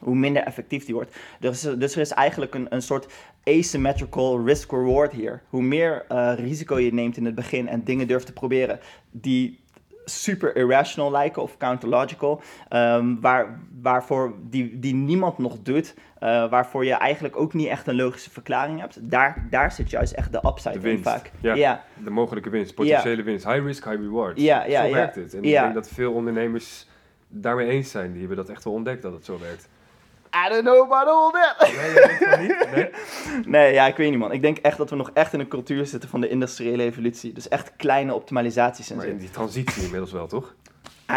[0.00, 1.16] hoe minder effectief die wordt.
[1.40, 3.12] Dus, dus er is eigenlijk een, een soort
[3.44, 5.42] asymmetrical risk-reward hier.
[5.48, 9.59] Hoe meer eh, risico je neemt in het begin en dingen durft te proberen die
[10.10, 16.84] super irrational lijken of counterlogical, ehm, waar, waarvoor die, die niemand nog doet, eh, waarvoor
[16.84, 20.40] je eigenlijk ook niet echt een logische verklaring hebt, daar, daar zit juist echt de
[20.46, 21.06] upside De winst.
[21.06, 21.30] in vaak.
[21.40, 21.54] Ja.
[21.54, 21.84] ja.
[22.04, 23.44] De mogelijke winst, potentiële winst.
[23.44, 24.40] High risk, high reward.
[24.40, 25.34] Ja, ja, zo werkt het.
[25.34, 26.86] En ik denk dat veel ondernemers
[27.28, 28.10] daarmee eens zijn.
[28.10, 29.68] Die hebben dat echt wel ontdekt dat het zo werkt.
[30.34, 31.70] I don't know about all that.
[32.36, 32.66] Nee, niet?
[32.74, 32.90] Nee?
[33.60, 34.32] Nee, ja, ik weet niet man.
[34.32, 37.32] Ik denk echt dat we nog echt in een cultuur zitten van de industriële evolutie.
[37.32, 39.10] Dus echt kleine optimalisaties en Maar zo.
[39.10, 40.54] in die transitie inmiddels wel, toch?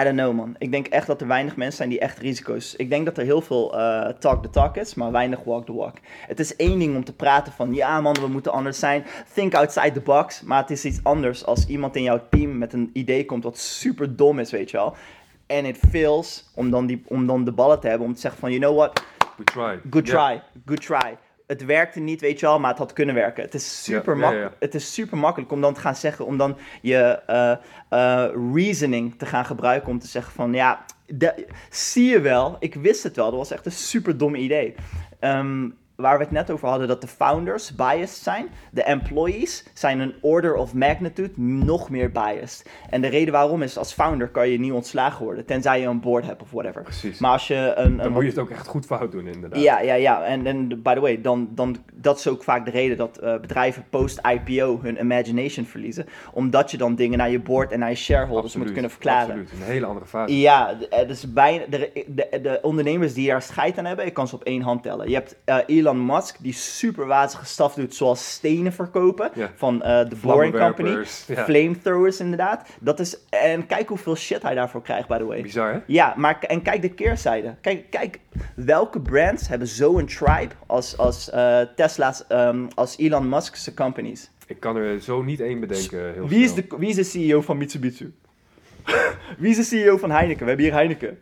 [0.02, 0.56] I don't know man.
[0.58, 2.76] Ik denk echt dat er weinig mensen zijn die echt risico's.
[2.76, 5.74] Ik denk dat er heel veel eh, talk the talk is, maar weinig walk the
[5.74, 5.96] walk.
[6.28, 9.06] Het is één ding om te praten van ja man, we moeten anders zijn.
[9.34, 10.42] Think outside the box.
[10.42, 13.58] Maar het is iets anders als iemand in jouw team met een idee komt wat
[13.58, 14.96] super dom is, weet je wel.
[15.48, 18.40] En it fails om dan, die, om dan de ballen te hebben om te zeggen
[18.40, 19.04] van you know what,
[19.38, 19.80] We tried.
[19.90, 21.18] Good try, good try.
[21.48, 23.44] Het werkte niet, weet je wel, maar het had kunnen werken.
[23.44, 24.18] Het is super.
[24.60, 27.52] Het is super makkelijk om dan te gaan zeggen, om dan je eh,
[27.90, 32.74] eh, reasoning te gaan gebruiken om te zeggen van, ja, de- zie je wel, ik
[32.76, 34.76] wist het wel, dat was echt een super dom idee.
[35.20, 40.00] Ehm, waar we het net over hadden, dat de founders biased zijn, de employees zijn
[40.00, 42.70] een order of magnitude nog meer biased.
[42.90, 46.00] En de reden waarom is, als founder kan je niet ontslagen worden, tenzij je een
[46.00, 46.82] board hebt of whatever.
[46.82, 47.20] Precies.
[47.20, 49.62] Maar als je een, Dan een moet je het ook echt goed fout doen, inderdaad.
[49.62, 50.24] ja, ja, ja.
[50.24, 53.40] En, en by the way, dan, dan, dat is ook vaak de reden dat eh,
[53.40, 56.06] bedrijven post-IPO hun imagination verliezen.
[56.34, 59.22] Omdat je dan dingen naar je board en naar je shareholders Absoluut, moet kunnen verklaren.
[59.26, 60.40] Absoluut, een hele andere fase.
[60.40, 64.28] Ja, eh, dus bijna, de, de, de ondernemers die daar scheid aan hebben, ik kan
[64.28, 65.08] ze op één hand tellen.
[65.10, 69.32] Je hebt eh, Elon Musk, die super wazige staf doet, zoals stenen verkopen.
[69.56, 71.06] Van eh, de Boring Company.
[71.46, 72.70] Flamethrowers, inderdaad.
[72.80, 75.42] Dat is, en kijk hoeveel shit hij daarvoor krijgt, by the way.
[75.42, 75.80] Bizar, hè?
[75.86, 77.56] Ja, maar en kijk de keerzijde.
[77.62, 78.20] Kijk, kijk
[78.56, 84.32] welke brands hebben zo'n tribe als, als eh, Tesla's, ehm, als Elon Musk's companies?
[84.48, 86.14] Ik kan er zo niet één bedenken.
[86.14, 88.14] Heel Wie is, de, wie is de CEO van Mitsubishi?
[89.38, 90.42] wie is de CEO van Heineken?
[90.42, 91.20] We hebben hier Heineken.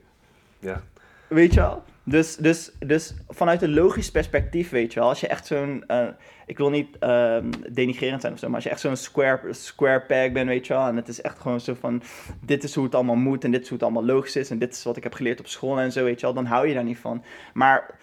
[0.59, 0.81] Ja.
[1.27, 1.83] Weet je wel?
[2.03, 6.07] Dus, dus, dus vanuit een logisch perspectief, weet je wel, als je echt zo'n, eh,
[6.45, 10.01] ik wil niet ehm, denigrerend zijn of zo, maar als je echt zo'n square, square
[10.01, 12.01] peg bent, weet je wel, en het is echt gewoon zo van,
[12.45, 14.59] dit is hoe het allemaal moet en dit is hoe het allemaal logisch is en
[14.59, 16.67] dit is wat ik heb geleerd op school en zo, weet je wel, dan hou
[16.67, 17.23] je daar niet van.
[17.53, 17.99] Maar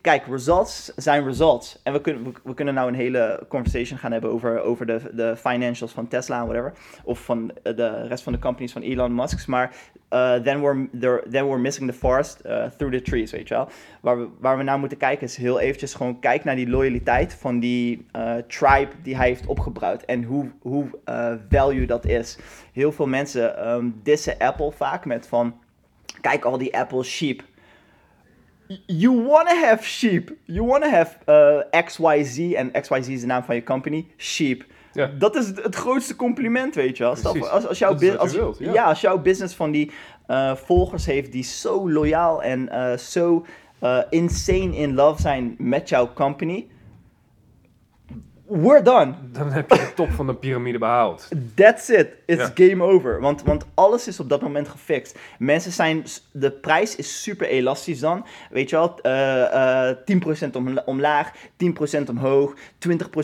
[0.00, 1.80] kijk, results zijn results.
[1.82, 5.36] En we kunnen, we, kunnen nou een hele conversation gaan hebben over, over de, de
[5.36, 6.72] financials van Tesla en whatever.
[7.04, 9.46] Of van de rest van de companies van Elon Musk.
[9.46, 9.74] Maar
[10.12, 10.88] uh, then, we're,
[11.30, 13.68] then we're missing the forest uh, through the trees, weet je wel.
[14.00, 17.34] Waar we, waar we naar moeten kijken is heel eventjes gewoon kijk naar die loyaliteit
[17.34, 18.06] van die
[18.46, 20.02] tribe die hij heeft opgebouwd.
[20.02, 20.90] En hoe, hoe
[21.48, 22.38] value dat is.
[22.72, 25.54] Heel veel mensen um, dissen Apple vaak met van,
[26.20, 27.42] kijk al die Apple sheep
[28.86, 30.30] you want to have sheep.
[30.44, 34.64] You want to have uh, XYZ, en XYZ is de naam van je company, sheep.
[34.92, 35.10] Ja.
[35.18, 37.12] Dat is het grootste compliment, weet je wel.
[37.12, 38.84] als, als, jouw als, ja.
[38.84, 39.90] als jouw business van die
[40.28, 43.46] uh, volgers heeft die zo loyaal en uh, zo
[43.82, 46.66] uh, insane in love zijn met jouw company
[48.48, 49.14] we're done.
[49.32, 51.28] Dan heb je de top van de piramide behaald.
[51.54, 52.08] That's it.
[52.26, 53.20] It's game over.
[53.20, 55.18] Want, want alles is op dat moment gefixt.
[55.38, 56.04] Mensen zijn...
[56.32, 58.26] De prijs is super elastisch dan.
[58.50, 58.98] Weet je wel?
[59.02, 59.92] Uh,
[60.32, 62.54] uh, 10% om, omlaag, 10% omhoog,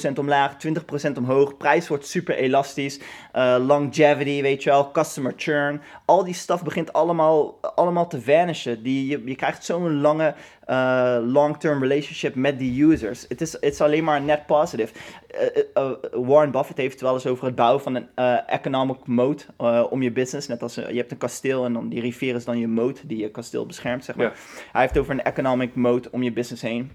[0.08, 0.56] 20% omlaag,
[1.08, 1.56] 20% omhoog.
[1.56, 3.00] Prijs wordt super elastisch.
[3.34, 4.90] Uh, longevity, weet je wel?
[4.90, 5.80] Customer churn.
[6.04, 8.82] Al die stuff begint allemaal, allemaal te vanishen.
[8.82, 10.34] Die, je, je krijgt zo'n lange
[10.70, 13.24] uh, long-term relationship met die users.
[13.28, 14.92] Het is, is alleen maar net positive.
[15.74, 18.08] Uh, Warren Buffett heeft het wel eens over het bouwen van een
[18.46, 19.46] economic moat
[19.90, 20.48] om je business.
[20.48, 23.18] Net als je hebt een kasteel en dan die rivier is dan je moat die
[23.18, 24.36] je kasteel beschermt, zeg maar.
[24.72, 26.92] Hij heeft over een economic moat om je business heen.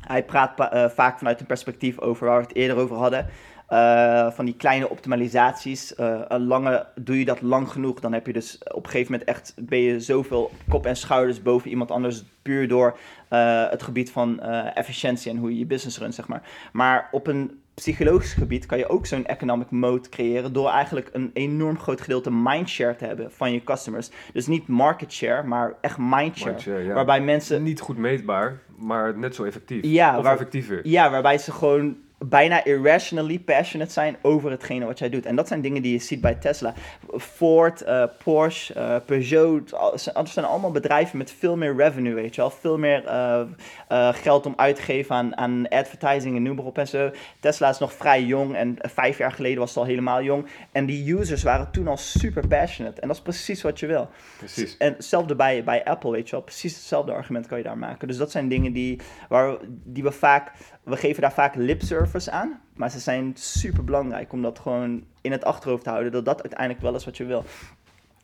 [0.00, 0.52] Hij praat
[0.94, 3.26] vaak vanuit een perspectief over waar we het eerder over hadden.
[3.72, 5.94] Uh, van die kleine optimalisaties.
[5.98, 9.12] Uh, een lange, doe je dat lang genoeg, dan heb je dus op een gegeven
[9.12, 12.98] moment echt, ben je zoveel kop en schouders boven iemand anders, puur door
[13.30, 14.40] uh, het gebied van
[14.74, 16.42] efficiëntie en hoe je je business runt, zeg maar.
[16.72, 21.30] Maar op een psychologisch gebied kan je ook zo'n economic mode creëren door eigenlijk een
[21.34, 24.10] enorm groot gedeelte mindshare te hebben van je customers.
[24.32, 26.50] Dus niet market share, maar echt mindshare.
[26.50, 26.94] mindshare ja.
[26.94, 27.62] Waarbij mensen...
[27.62, 29.84] Niet goed meetbaar, maar net zo effectief.
[29.84, 30.80] Ja, of effectiever.
[30.82, 35.26] Ja, waarbij ze gewoon bijna irrationally passionate zijn over hetgene wat jij doet.
[35.26, 36.74] En dat zijn dingen die je ziet bij Tesla.
[37.18, 39.70] Ford, uh, Porsche, uh, Peugeot,
[40.14, 42.50] dat zijn allemaal bedrijven met veel meer revenue, weet je wel.
[42.50, 46.78] Veel meer uh, geld om uit te geven aan, aan advertising en noem maar op
[46.78, 47.10] en zo.
[47.40, 50.46] Tesla is nog vrij jong en vijf jaar geleden was het al helemaal jong.
[50.72, 53.00] En die users waren toen al super passionate.
[53.00, 54.08] En dat is precies wat je wil.
[54.38, 54.76] Precies.
[54.76, 56.44] En hetzelfde bij, bij Apple, weet je wel.
[56.44, 58.08] Precies hetzelfde argument kan je daar maken.
[58.08, 62.11] Dus dat zijn dingen die, waar, die we vaak we geven daar vaak lip service
[62.30, 66.24] aan, maar ze zijn super belangrijk om dat gewoon in het achterhoofd te houden, dat
[66.24, 67.44] dat uiteindelijk wel is wat je wil.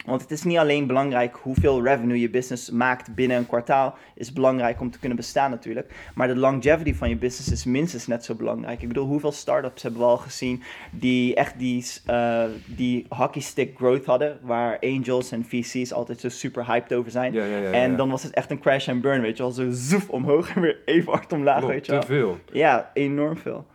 [0.09, 4.33] Want het is niet alleen belangrijk hoeveel revenue je business maakt binnen een kwartaal, is
[4.33, 5.95] belangrijk om te kunnen bestaan natuurlijk.
[6.15, 8.83] Maar de longevity van je business is minstens net zo belangrijk.
[8.83, 13.77] Ik bedoel, hoeveel startups hebben we al gezien die echt die, uh, die hockey stick
[13.77, 17.33] growth hadden, waar angels en VC's altijd zo super hyped over zijn.
[17.33, 19.53] Ja, ja, ja, en dan was het echt een crash and burn, weet je wel.
[19.53, 22.01] Zo zoef omhoog en weer even hard omlaag, weet je wel.
[22.01, 22.39] te veel.
[22.53, 23.67] Ja, enorm veel.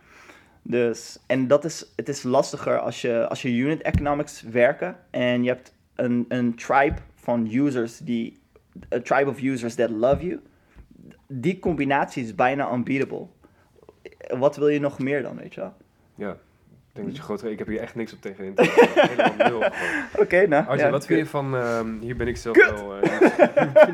[0.66, 5.42] Dus, en dat is, het is lastiger als je, als je unit economics werken en
[5.42, 8.38] je hebt een, een tribe van users die,
[8.94, 10.40] a tribe of users that love you,
[11.26, 13.26] die combinatie is bijna unbeatable.
[14.38, 15.74] Wat wil je nog meer dan, weet je wel?
[16.14, 16.36] Ja, ik
[16.92, 17.50] denk dat je groter...
[17.50, 19.56] Ik heb hier echt niks op tegen in Helemaal
[20.12, 20.66] Oké, okay, nou.
[20.66, 21.54] Arjen, wat vind je van...
[21.54, 22.96] Um, hier ben ik zelf wel...
[22.96, 23.02] Uh,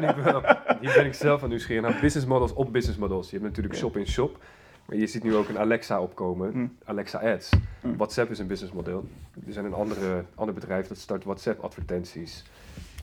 [0.01, 0.43] hier, wel
[0.81, 3.31] hier ben ik zelf aan nieuwsgierig naar business models op business models.
[3.31, 4.39] Je hebt natuurlijk shop in shop.
[4.91, 6.67] Maar je ziet nu ook een Alexa opkomen, hm.
[6.85, 7.51] Alexa Ads.
[7.81, 7.97] Hm.
[7.97, 9.05] WhatsApp is een businessmodel.
[9.47, 12.45] Er zijn een andere, ander bedrijf dat start WhatsApp-advertenties.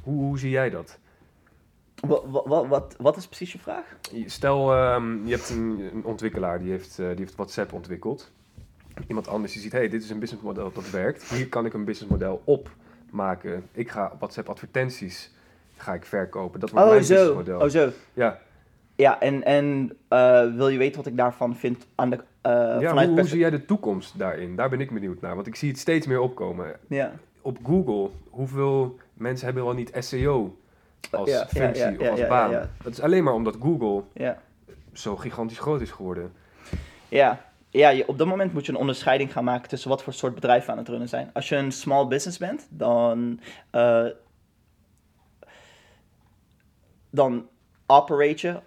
[0.04, 0.98] Hoe, hoe zie jij dat?
[1.96, 3.86] Wat, wat, wat, wat is precies je vraag?
[4.26, 8.32] Stel, um, je hebt een, een, ontwikkelaar die heeft, uh, die heeft WhatsApp ontwikkeld.
[9.08, 11.24] Iemand anders die ziet, hey, dit is een businessmodel dat werkt.
[11.24, 12.70] Hier kan ik een businessmodel op
[13.10, 13.64] maken.
[13.72, 15.32] Ik ga WhatsApp advertenties
[15.78, 16.60] ga ik verkopen.
[16.60, 17.14] Dat wordt oh, mijn zo.
[17.14, 17.60] businessmodel.
[17.60, 17.90] Oh, zo.
[18.14, 18.40] Ja.
[18.98, 22.22] Ja, en, en uh, wil je weten wat ik daarvan vind aan de, uh,
[22.82, 24.56] ja, vanuit hoe, hoe zie jij de toekomst daarin?
[24.56, 26.76] Daar ben ik benieuwd naar, want ik zie het steeds meer opkomen.
[26.88, 27.12] Ja.
[27.42, 30.58] Op Google, hoeveel mensen hebben wel niet SEO
[31.12, 32.70] als ja, functie ja, of als baan?
[32.84, 34.04] Dat is alleen maar omdat Google
[34.94, 36.32] zo gigantisch groot is geworden.
[37.10, 40.14] Ja, ja, je, op dat moment moet je een onderscheiding gaan maken tussen wat voor
[40.14, 41.30] soort bedrijven aan het runnen zijn.
[41.34, 43.40] Als je een small business bent, dan,
[43.72, 44.06] uh,
[47.10, 47.48] dan
[47.86, 48.60] operate je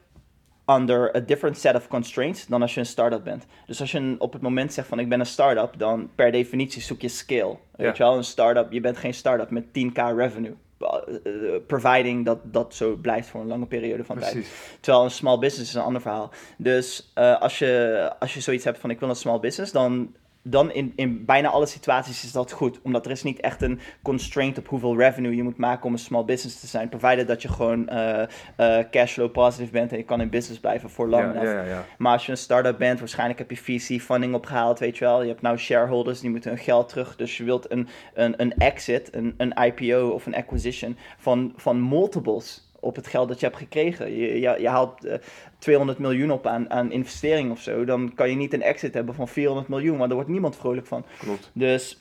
[0.70, 3.46] under a different set of constraints dan als je een start-up bent.
[3.66, 6.82] Dus als je op het moment zegt van ik ben een start-up, dan per definitie
[6.82, 7.56] zoek je scale.
[7.76, 10.54] Weet je wel, een start-up, je bent geen start-up met 10k revenue.
[10.80, 14.32] Uh, providing dat dat zo blijft voor een lange periode van Precies.
[14.32, 14.78] tijd.
[14.80, 16.30] Terwijl een small business is een ander verhaal.
[16.56, 20.14] Dus uh, als, je, als je zoiets hebt van ik wil een small business, dan
[20.42, 22.80] dan in, in bijna alle situaties is dat goed.
[22.82, 25.98] Omdat er is niet echt een constraint op hoeveel revenue je moet maken om een
[25.98, 26.88] small business te zijn.
[26.88, 28.22] Provided dat je gewoon uh,
[28.56, 31.34] uh, cashflow positive bent en je kan in business blijven voor lang.
[31.34, 34.78] Ja, ja, ja, Maar als je een start-up bent, waarschijnlijk heb je VC funding opgehaald,
[34.78, 35.22] weet je wel.
[35.22, 37.16] Je hebt nou shareholders, die moeten hun geld terug.
[37.16, 41.88] Dus je wilt een, een, een exit, een, een IPO of een acquisition van, van
[41.88, 44.16] multiples op het geld dat je hebt gekregen.
[44.16, 45.14] Je, je, je haalt uh,
[45.58, 47.84] 200 miljoen op aan, aan investering of zo.
[47.84, 50.86] Dan kan je niet een exit hebben van 400 miljoen, maar daar wordt niemand vrolijk
[50.86, 51.04] van.
[51.18, 51.50] Klopt.
[51.54, 51.98] Dus,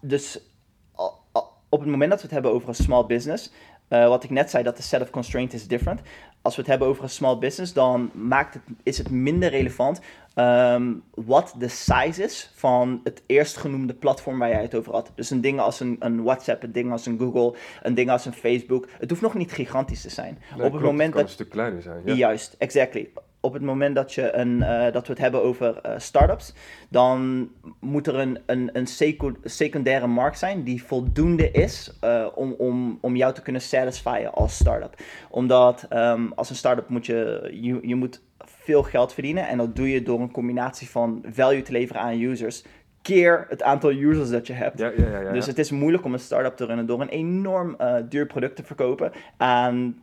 [0.00, 0.40] dus
[1.68, 3.52] op het moment dat we het hebben over een small business,
[3.88, 6.00] uh, wat ik net zei, dat de set of constraint is different.
[6.42, 10.00] Als we het hebben over een small business, dan maakt het, is het minder relevant
[10.38, 15.12] um, wat de size is van het eerstgenoemde platform waar jij het over had.
[15.14, 18.24] Dus een ding als een, een, WhatsApp, een ding als een Google, een ding als
[18.24, 18.88] een Facebook.
[18.98, 20.38] Het hoeft nog niet gigantisch te zijn.
[20.56, 22.02] Nee, op het moment het kan dat een stuk kleiner zijn.
[22.04, 22.14] Ja.
[22.14, 23.10] Juist, exactly
[23.46, 26.54] op het moment dat, je een, uh, dat we het hebben over uh, startups,
[26.88, 27.48] dan
[27.80, 28.86] moet er een, een, een
[29.42, 34.56] secundaire markt zijn die voldoende is uh, om, om, om jou te kunnen satisfyen als
[34.56, 34.94] startup.
[35.30, 39.76] Omdat um, als een startup moet je, je, je moet veel geld verdienen en dat
[39.76, 42.64] doe je door een combinatie van value te leveren aan users
[43.02, 44.78] keer het aantal users dat je hebt.
[44.78, 47.76] Ja, ja, ja, dus het is moeilijk om een start-up te runnen door een enorm
[48.08, 50.02] duur product te verkopen aan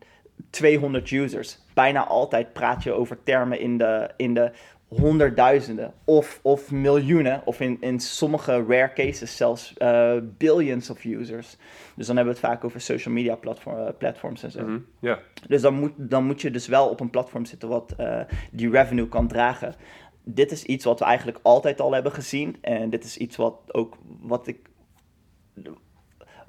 [0.50, 1.60] 200 users.
[1.74, 4.52] Bijna altijd praat je over termen in de, in de
[4.88, 11.58] honderdduizenden of, of miljoenen, of in, in sommige rare cases zelfs uh, billions of users.
[11.96, 14.62] Dus dan hebben we het vaak over social media platform, uh, platforms en zo.
[14.62, 15.18] Mm -hmm.
[15.48, 18.20] Dus dan moet, dan moet je dus wel op een platform zitten wat uh,
[18.52, 19.76] die revenue kan dragen.
[20.24, 22.58] Dit is iets wat we eigenlijk altijd al hebben gezien.
[22.62, 24.70] En dit is iets wat ook wat ik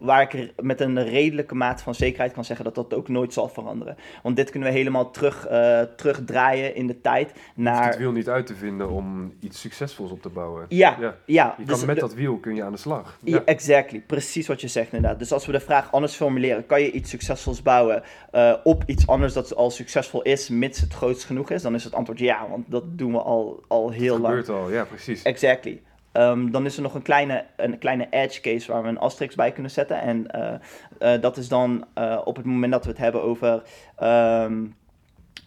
[0.05, 3.49] waar ik met een redelijke mate van zekerheid kan zeggen dat dat ook nooit zal
[3.49, 3.97] veranderen.
[4.23, 7.87] Want dit kunnen we helemaal terug, uh, terugdraaien in de tijd naar...
[7.87, 10.67] het wiel niet uit te vinden om iets succesvols op te bouwen.
[10.69, 11.17] Ja, ja.
[11.27, 11.55] ja.
[11.59, 13.19] Je kan dus met dat wiel kun je aan de slag.
[13.23, 13.43] Ja.
[13.45, 15.19] exactly, precies wat je zegt inderdaad.
[15.19, 19.07] Dus als we de vraag anders formuleren, kan je iets succesvols bouwen uh, op iets
[19.07, 21.63] anders dat al succesvol is, mits het grootst genoeg is?
[21.63, 24.35] Dan is het antwoord ja, want dat doen we al, al heel lang.
[24.35, 25.23] Dat gebeurt al, ja precies.
[25.23, 25.83] Exactly.
[26.17, 29.37] Um, dan is er nog een kleine, een kleine edge case waar we een asterisk
[29.37, 30.01] bij kunnen zetten.
[30.01, 33.63] En uh, uh, dat is dan uh, op het moment dat we het hebben over.
[34.03, 34.77] Um,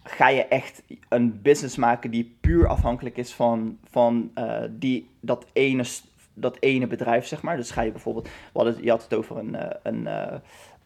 [0.04, 4.32] ga je echt een business maken die puur afhankelijk is van, van
[4.70, 5.84] die, dat, ene,
[6.34, 7.56] dat ene bedrijf, zeg maar.
[7.56, 8.28] Dus ga je bijvoorbeeld,
[8.80, 10.08] je had het over een, een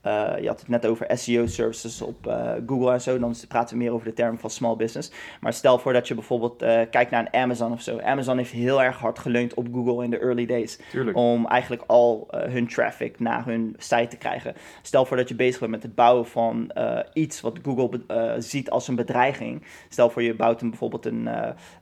[0.06, 3.18] uh, je had het net over SEO-services op uh, Google en zo.
[3.18, 5.10] Dan praten we meer over de term van small business.
[5.40, 8.00] Maar stel voor dat je bijvoorbeeld uh, kijkt naar een Amazon of zo.
[8.00, 10.78] Amazon heeft heel erg hard geleund op Google in de early days.
[10.90, 11.16] Tuurlijk.
[11.16, 14.54] Om eigenlijk al hun traffic naar hun site te krijgen.
[14.82, 16.72] Stel voor dat je bezig bent met het bouwen van
[17.12, 18.00] iets wat Google
[18.38, 19.62] ziet als een bedreiging.
[19.88, 21.28] Stel voor je bouwt een, bijvoorbeeld een,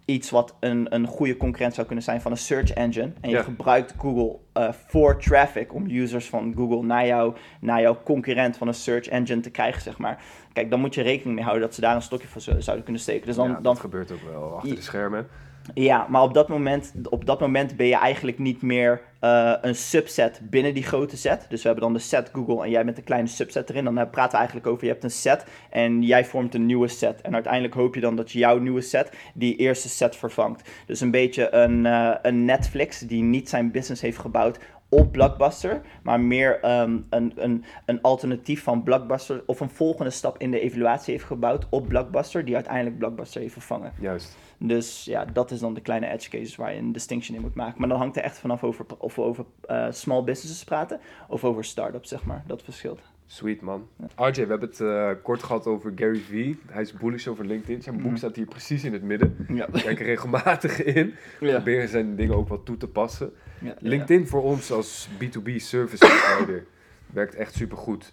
[0.04, 3.12] iets wat een, een goede concurrent zou kunnen zijn van een search engine.
[3.20, 3.42] En je ja.
[3.42, 4.38] gebruikt Google
[4.86, 9.40] voor traffic om users van Google naar, jou, naar jouw concurrent van een search engine
[9.40, 10.22] te krijgen, zeg maar.
[10.52, 13.02] Kijk, dan moet je rekening mee houden dat ze daar een stokje voor zouden kunnen
[13.02, 13.26] steken.
[13.26, 13.76] Dus dan, ja, dat dan...
[13.76, 15.26] gebeurt ook wel achter de schermen.
[15.74, 19.74] Ja, maar op dat moment, op dat moment ben je eigenlijk niet meer uh, een
[19.74, 21.46] subset binnen die grote set.
[21.48, 23.84] Dus we hebben dan de set Google en jij bent een kleine subset erin.
[23.84, 27.20] Dan praten we eigenlijk over, je hebt een set en jij vormt een nieuwe set.
[27.20, 30.70] En uiteindelijk hoop je dan dat jouw nieuwe set die eerste set vervangt.
[30.86, 34.58] Dus een beetje een, uh, een Netflix die niet zijn business heeft gebouwd
[34.90, 40.38] op Blockbuster, maar meer um, een, een, een alternatief van Blockbuster of een volgende stap
[40.38, 43.92] in de evaluatie heeft gebouwd op Blockbuster, die uiteindelijk Blockbuster heeft vervangen.
[44.00, 44.36] Juist.
[44.58, 47.54] Dus ja, dat is dan de kleine edge cases waar je een distinction in moet
[47.54, 47.80] maken.
[47.80, 51.44] Maar dan hangt er echt vanaf over, of we over uh, small businesses praten of
[51.44, 52.44] over startups, zeg maar.
[52.46, 53.00] Dat verschilt.
[53.26, 53.86] Sweet man.
[53.96, 54.28] Ja.
[54.28, 56.58] RJ, we hebben het uh, kort gehad over Gary Vee.
[56.66, 57.82] Hij is bullish over LinkedIn.
[57.82, 58.16] Zijn boek mm.
[58.16, 59.46] staat hier precies in het midden.
[59.48, 59.66] Ja.
[59.72, 61.14] Kijk er regelmatig in.
[61.40, 61.54] Ja.
[61.54, 63.32] Proberen zijn dingen ook wat toe te passen.
[63.60, 66.66] Ja, LinkedIn voor ons als B2B service provider
[67.06, 68.12] werkt echt super goed.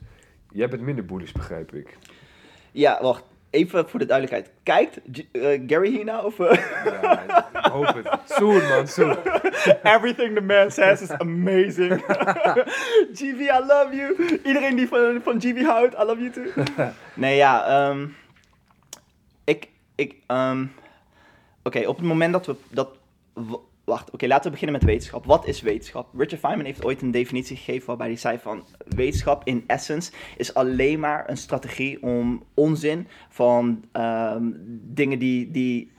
[0.51, 1.97] Jij bent minder bullish, begrijp ik.
[2.71, 4.53] Ja, wacht even voor de duidelijkheid.
[4.63, 4.99] Kijkt
[5.31, 6.25] uh, Gary hier nou?
[6.25, 6.51] Of, uh...
[7.01, 8.19] ja, ik hoop het.
[8.25, 9.17] Soon, man, soon.
[9.95, 12.03] Everything the man says is amazing.
[13.17, 14.39] GV, I love you.
[14.43, 16.63] Iedereen die van, van GV houdt, I love you too.
[17.13, 17.87] nee, ja.
[17.89, 18.15] Um,
[19.43, 19.69] ik...
[19.95, 20.71] ik um,
[21.63, 22.55] Oké, okay, op het moment dat we...
[22.69, 22.89] Dat,
[23.87, 25.25] Wacht, oké, laten we beginnen met wetenschap.
[25.25, 26.07] Wat is wetenschap?
[26.17, 30.53] Richard Feynman heeft ooit een definitie gegeven waarbij hij zei van wetenschap in essence is
[30.53, 35.91] alleen maar een strategie om onzin van um, dingen die, die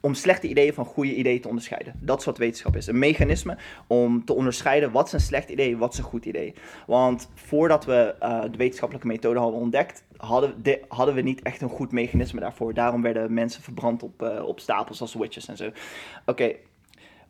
[0.00, 1.94] om slechte ideeën van goede ideeën te onderscheiden.
[2.00, 2.86] Dat is wat wetenschap is.
[2.86, 6.54] Een mechanisme om te onderscheiden wat is een slecht idee, wat is een goed idee.
[6.86, 11.60] Want voordat we uh, de wetenschappelijke methode hadden ontdekt, hadden, de, hadden we niet echt
[11.60, 12.74] een goed mechanisme daarvoor.
[12.74, 15.70] Daarom werden mensen verbrand op, uh, op stapels als witches en zo.
[16.26, 16.54] Oké,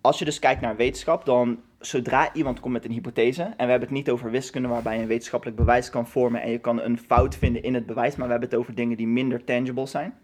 [0.00, 3.70] als je dus kijkt naar wetenschap, dan zodra iemand komt met een hypothese, en we
[3.70, 6.80] hebben het niet over wiskunde waarbij je een wetenschappelijk bewijs kan vormen en je kan
[6.80, 9.86] een fout vinden in het bewijs, maar we hebben het over dingen die minder tangible
[9.86, 10.14] zijn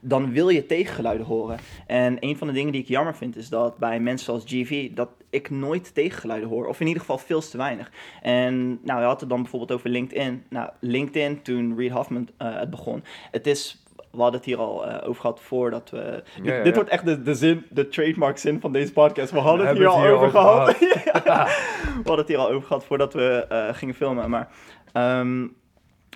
[0.00, 1.58] dan wil je tegengeluiden horen.
[1.86, 4.90] En een van de dingen die ik jammer vind is dat bij mensen zoals GV,
[4.92, 6.66] dat ik nooit tegengeluiden hoor.
[6.66, 7.90] Of in ieder geval veel te weinig.
[8.22, 10.44] En nou, we hadden het dan bijvoorbeeld over LinkedIn.
[10.48, 13.84] Nou, LinkedIn, toen Reed Hoffman uh, het begon, het is
[14.16, 16.22] we hadden het hier al uh, over gehad voordat we.
[16.42, 19.30] dit, dit, wordt echt de, de zin, de trademark zin van deze podcast.
[19.30, 20.78] We hadden het hier al over, gehad.
[20.78, 24.30] we hadden het hier al over gehad voordat we uh, gingen filmen.
[24.30, 24.48] Maar
[24.92, 25.56] um,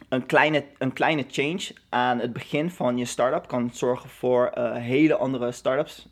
[0.08, 4.74] een kleine, een kleine change aan het begin van je start-up kan zorgen voor uh,
[4.74, 6.08] hele andere start-ups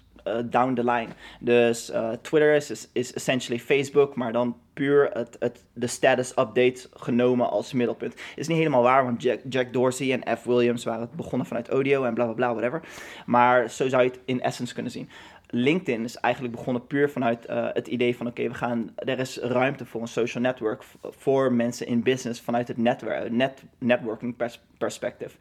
[0.51, 1.09] down the line.
[1.41, 6.89] Dus uh, Twitter is, is, essentially Facebook, maar dan puur het, het, de status update
[6.93, 8.15] genomen als middelpunt.
[8.37, 10.45] Is niet helemaal waar, want Jack, Jack Dorsey en F.
[10.45, 12.83] Williams waren begonnen vanuit audio en bla bla bla, whatever.
[13.27, 15.09] Maar zo zou je het in essence kunnen zien.
[15.51, 19.39] LinkedIn is eigenlijk begonnen puur vanuit uh, het idee van oké, we gaan er is
[19.39, 24.61] ruimte voor een social network voor mensen in business vanuit het netwerk, net, networking pers
[24.79, 25.37] perspective.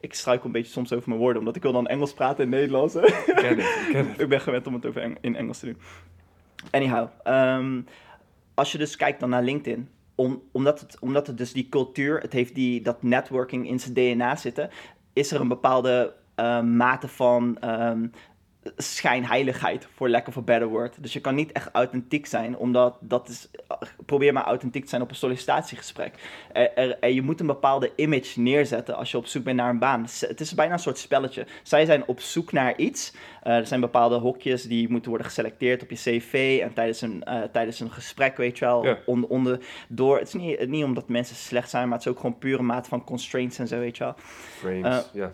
[0.00, 2.50] Ik struikel een beetje soms over mijn woorden, omdat ik wil dan Engels praten in
[2.50, 2.94] Nederlands.
[3.26, 3.58] Ken
[3.92, 5.78] ken ik ben gewend om het over in Engels te doen.
[6.70, 7.86] Anyhow, um,
[8.54, 12.20] als je dus kijkt dan naar LinkedIn, om, omdat, het, omdat het dus die cultuur,
[12.20, 14.70] het heeft die, dat networking in zijn DNA zitten,
[15.12, 18.10] is er een bepaalde uh, mate van um,
[18.76, 21.02] schijnheiligheid, voor lack of a better word.
[21.02, 23.48] Dus je kan niet echt authentiek zijn, omdat dat is...
[24.06, 26.14] Probeer maar authentiek te zijn op een sollicitatiegesprek.
[26.52, 30.06] Er, je moet een bepaalde image neerzetten als je op zoek bent naar een baan.
[30.20, 31.46] Het is bijna een soort spelletje.
[31.62, 33.12] Zij zijn op zoek naar iets.
[33.44, 37.24] Uh, er zijn bepaalde hokjes die moeten worden geselecteerd op je cv en tijdens een,
[37.28, 38.98] uh, tijdens een gesprek, weet je wel, ja.
[39.06, 40.18] onder, onder, door.
[40.18, 42.88] Het is niet, niet omdat mensen slecht zijn, maar het is ook gewoon pure mate
[42.88, 44.14] van constraints en zo, weet je wel.
[44.58, 45.32] Frames, uh, ja.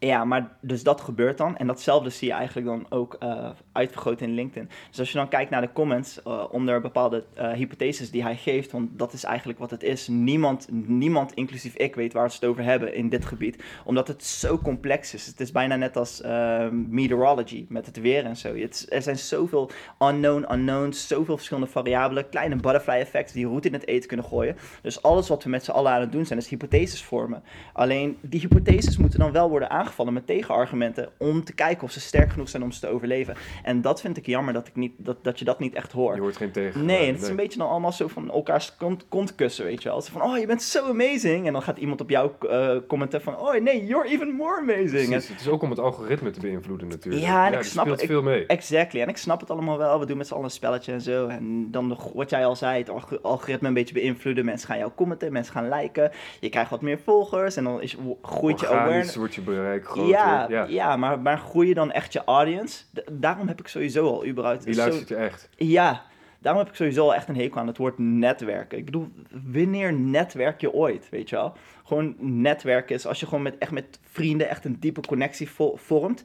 [0.00, 1.56] Ja, maar dus dat gebeurt dan.
[1.56, 4.70] En datzelfde zie je eigenlijk dan ook uh, uitvergroot in LinkedIn.
[4.88, 8.36] Dus als je dan kijkt naar de comments uh, onder bepaalde uh, hypotheses die hij
[8.36, 10.08] geeft, want dat is eigenlijk wat het is.
[10.08, 13.62] Niemand, niemand, inclusief ik, weet waar ze het over hebben in dit gebied.
[13.84, 15.26] Omdat het zo complex is.
[15.26, 16.22] Het is bijna net als
[16.70, 18.54] meteorology met het weer en zo.
[18.54, 23.72] Het, er zijn zoveel unknown unknowns, zoveel verschillende variabelen, kleine butterfly effecten die roet in
[23.72, 24.56] het eten kunnen gooien.
[24.82, 27.42] Dus alles wat we met z'n allen aan het doen zijn, is hypotheses vormen.
[27.72, 32.00] Alleen die hypotheses moeten dan wel worden aangevallen met tegenargumenten om te kijken of ze
[32.00, 33.34] sterk genoeg zijn om ze te overleven.
[33.62, 36.14] En dat vind ik jammer dat, ik niet, dat, dat je dat niet echt hoort.
[36.14, 36.84] Je hoort geen tegen.
[36.84, 39.88] Nee, het is een beetje dan allemaal zo van elkaars kont, kont kussen, weet je
[39.88, 40.00] wel.
[40.00, 41.46] Zo van, oh, je bent zo amazing.
[41.46, 45.08] En dan gaat iemand op jou uh, commenten van, oh nee, you're even more amazing.
[45.08, 47.24] Precies, het is ook om het algoritme te beïnvloeden natuurlijk.
[47.24, 48.02] Ja, en ik snap het.
[48.02, 48.46] veel mee.
[48.46, 50.00] Exactly, en ik snap het allemaal wel.
[50.00, 51.26] We doen met z'n allen een spelletje en zo.
[51.26, 54.44] En dan nog, wat jij al zei, het algoritme een beetje beïnvloeden.
[54.44, 56.10] Mensen gaan jou commenten, mensen gaan liken.
[56.40, 59.16] Je krijgt wat meer volgers en dan is, groeit je awareness.
[59.16, 59.40] wordt je
[59.80, 60.10] bereik groter.
[60.10, 60.66] Ja, ja.
[60.68, 62.84] ja maar, maar groei je dan echt je audience?
[63.12, 64.64] daarom heb ik sowieso al überhaupt...
[64.64, 65.48] Die luistert je echt?
[65.56, 66.04] Ja,
[66.38, 68.78] daarom heb ik sowieso al echt een hekel aan het woord netwerken.
[68.78, 69.08] Ik bedoel,
[69.52, 71.56] wanneer netwerk je ooit, weet je wel?
[71.84, 76.24] Gewoon netwerken is als je gewoon met, echt met vrienden echt een diepe connectie vormt.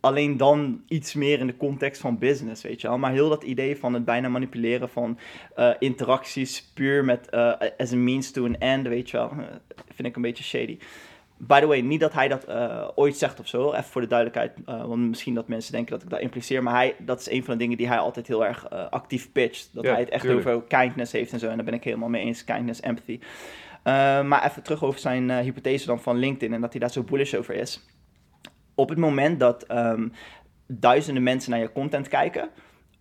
[0.00, 2.98] Alleen dan iets meer in de context van business, weet je wel.
[2.98, 5.18] Maar heel dat idee van het bijna manipuleren van
[5.56, 9.30] uh, interacties puur met uh, as a means to an end, weet je wel.
[9.32, 9.44] Uh,
[9.94, 10.78] vind ik een beetje shady.
[11.46, 14.06] By the way, niet dat hij dat uh, ooit zegt of zo, even voor de
[14.06, 14.52] duidelijkheid.
[14.68, 16.62] Uh, want misschien dat mensen denken dat ik dat impliceer.
[16.62, 19.32] Maar hij, dat is een van de dingen die hij altijd heel erg uh, actief
[19.32, 19.70] pitcht.
[19.72, 20.48] Dat ja, hij het echt tuurlijk.
[20.48, 21.48] over kindness heeft en zo.
[21.48, 22.44] En daar ben ik helemaal mee eens.
[22.44, 23.18] Kindness, empathy.
[24.28, 26.54] maar even terug over zijn hypothese dan van LinkedIn.
[26.54, 27.86] En dat hij daar zo bullish over is.
[28.74, 30.12] Op het moment dat um,
[30.66, 32.50] duizenden mensen naar je content kijken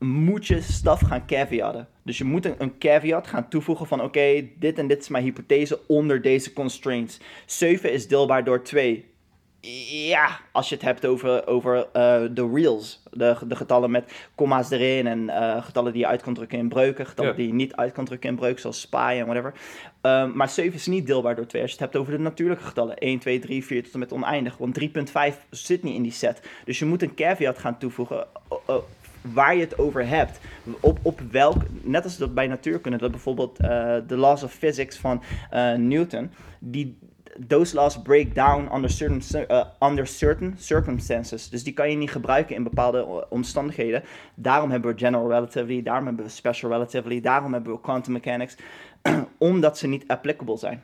[0.05, 1.87] moet je staf gaan caveaten.
[2.03, 5.23] Dus je moet een, een caveat gaan toevoegen van oké, dit en dit is mijn
[5.23, 7.19] hypothese onder deze constraints.
[7.45, 9.11] 7 is deelbaar door 2.
[9.89, 11.83] Ja, als je het hebt over, over uh,
[12.31, 16.33] de reals, de, de getallen met comma's erin en uh, getallen die je uit kan
[16.33, 17.37] drukken in breuken, getallen ja.
[17.37, 19.53] die je niet uit kan drukken in breuken, zoals spy en whatever.
[20.01, 22.63] Um, maar 7 is niet deelbaar door 2 als je het hebt over de natuurlijke
[22.63, 22.97] getallen.
[22.97, 24.57] 1, 2, 3, 4 tot en met oneindig.
[24.57, 24.85] Want 3.5
[25.49, 26.41] zit niet in die set.
[26.65, 28.27] Dus je moet een caveat gaan toevoegen
[29.23, 30.39] waar je het over hebt.
[30.79, 33.67] Op, op welk, net als dat bij natuurkunde, dat bijvoorbeeld uh,
[34.07, 36.97] de laws of physics van uh, Newton, die,
[37.47, 41.49] those laws break down under certain, uh, under certain circumstances.
[41.49, 44.03] Dus die kan je niet gebruiken in bepaalde omstandigheden.
[44.35, 48.57] Daarom hebben we general relativity, daarom hebben we special relativity, daarom hebben we quantum mechanics,
[49.37, 50.83] omdat ze niet applicable zijn.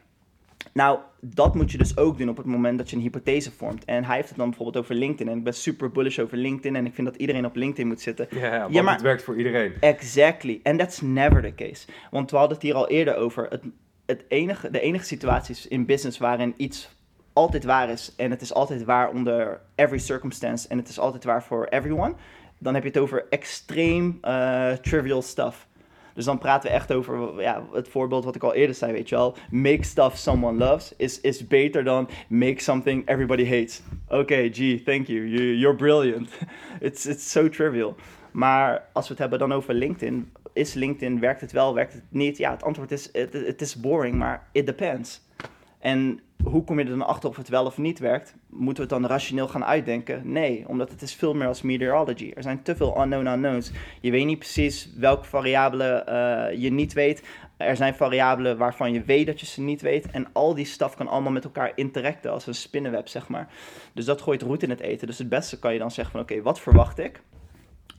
[0.74, 3.86] Nou, dat moet je dus ook doen op het moment dat je een hypothese vormt.
[3.86, 5.32] En hij heeft het dan bijvoorbeeld over LinkedIn.
[5.32, 6.76] En ik ben super bullish over LinkedIn.
[6.76, 8.28] En ik vind dat iedereen op LinkedIn moet zitten.
[8.30, 9.74] Ja, ja maar het werkt voor iedereen.
[9.80, 10.60] Exactly.
[10.64, 11.88] And that's never the case.
[12.12, 13.48] Want we hadden het hier al eerder over.
[13.50, 13.64] Het,
[14.06, 16.90] het enige, de enige situaties in business waarin iets
[17.34, 21.24] altijd waar is en het is altijd waar onder every circumstance en het is altijd
[21.24, 22.14] waar voor everyone,
[22.58, 25.68] dan heb je het over extreem uh, trivial stuff.
[26.14, 29.10] Dus dan praten we echt over ja, het voorbeeld wat ik al eerder zei, weet
[29.10, 29.36] je wel.
[29.52, 33.82] Make stuff someone loves is, is beter dan make something everybody hates.
[34.08, 35.28] Oké, okay, gee, thank you.
[35.28, 35.56] you.
[35.56, 36.30] You're brilliant.
[36.80, 37.96] it's, it's so trivial.
[38.32, 42.04] Maar als we het hebben dan over LinkedIn, is LinkedIn, werkt het wel, werkt het
[42.10, 42.38] niet?
[42.38, 45.22] Ja, het antwoord is, het is boring, maar it depends.
[45.80, 48.36] En hoe kom je er dan achter of het wel of niet werkt?
[48.50, 50.32] Moeten we het dan rationeel gaan uitdenken?
[50.32, 52.32] Nee, omdat het is veel meer als meteorology.
[52.36, 53.72] Er zijn te veel unknown unknowns.
[54.02, 57.24] Je weet niet precies welke variabelen uh, je niet weet.
[57.58, 60.12] Er zijn variabelen waarvan je weet dat je ze niet weet.
[60.12, 63.48] En al die staf kan allemaal met elkaar interacten als een spinnenweb, zeg maar.
[63.94, 65.08] Dus dat gooit roet in het eten.
[65.08, 67.22] Dus het beste kan je dan zeggen van oké, wat verwacht ik?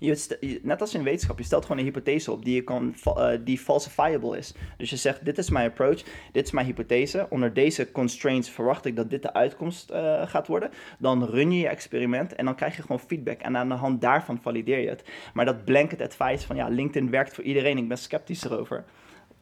[0.01, 3.30] Je, net als in wetenschap, je stelt gewoon een hypothese op die, je kan, uh,
[3.44, 4.55] die falsifiable is.
[4.76, 7.26] Dus je zegt, dit is mijn approach, dit is mijn hypothese.
[7.30, 10.70] Onder deze constraints verwacht ik dat dit de uitkomst uh, gaat worden.
[10.98, 13.40] Dan run je je experiment en dan krijg je gewoon feedback.
[13.40, 15.05] En aan de hand daarvan valideer je het.
[15.34, 18.84] Maar dat blanket advice van, ja, LinkedIn werkt voor iedereen, ik ben sceptisch erover.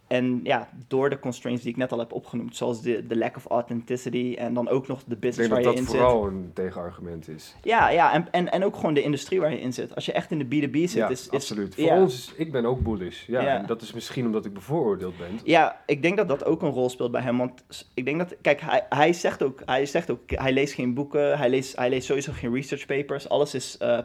[0.08, 3.36] En ja, door de constraints die ik net al heb opgenoemd, zoals de, de lack
[3.36, 5.86] of authenticity en dan ook nog de business waar je in zit.
[5.86, 7.56] Ik denk dat dat vooral een tegenargument is.
[7.62, 9.94] Ja, ja en, en, en ook gewoon de industrie waar je in zit.
[9.94, 11.30] Als je echt in de B2B zit, ja, is, is...
[11.30, 11.74] absoluut.
[11.74, 13.26] Voor ons, is, ik ben ook bullish.
[13.26, 13.58] Ja, ja.
[13.58, 15.40] dat is misschien omdat ik bevooroordeeld ben.
[15.44, 17.38] Ja, ik denk dat dat ook een rol speelt bij hem.
[17.38, 20.94] Want ik denk dat, kijk, hij, hij, zegt, ook, hij zegt ook, hij leest geen
[20.94, 23.28] boeken, hij leest, hij leest sowieso geen research papers.
[23.28, 24.00] Alles is uh,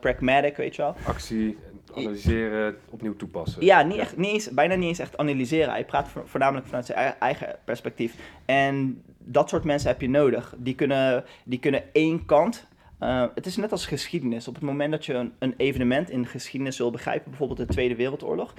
[0.00, 0.94] pragmatic, weet je wel.
[1.06, 1.56] Actie
[1.98, 3.64] analyseren, opnieuw toepassen.
[3.64, 5.70] Ja, niet echt, niet eens, bijna niet eens echt analyseren.
[5.70, 8.14] Hij praat voornamelijk vanuit zijn eigen perspectief.
[8.44, 10.54] En dat soort mensen heb je nodig.
[10.58, 12.66] Die kunnen, die kunnen één kant
[13.00, 14.48] uh, het is net als geschiedenis.
[14.48, 17.94] Op het moment dat je een, een, evenement in geschiedenis wil begrijpen, bijvoorbeeld de Tweede
[17.94, 18.54] Wereldoorlog,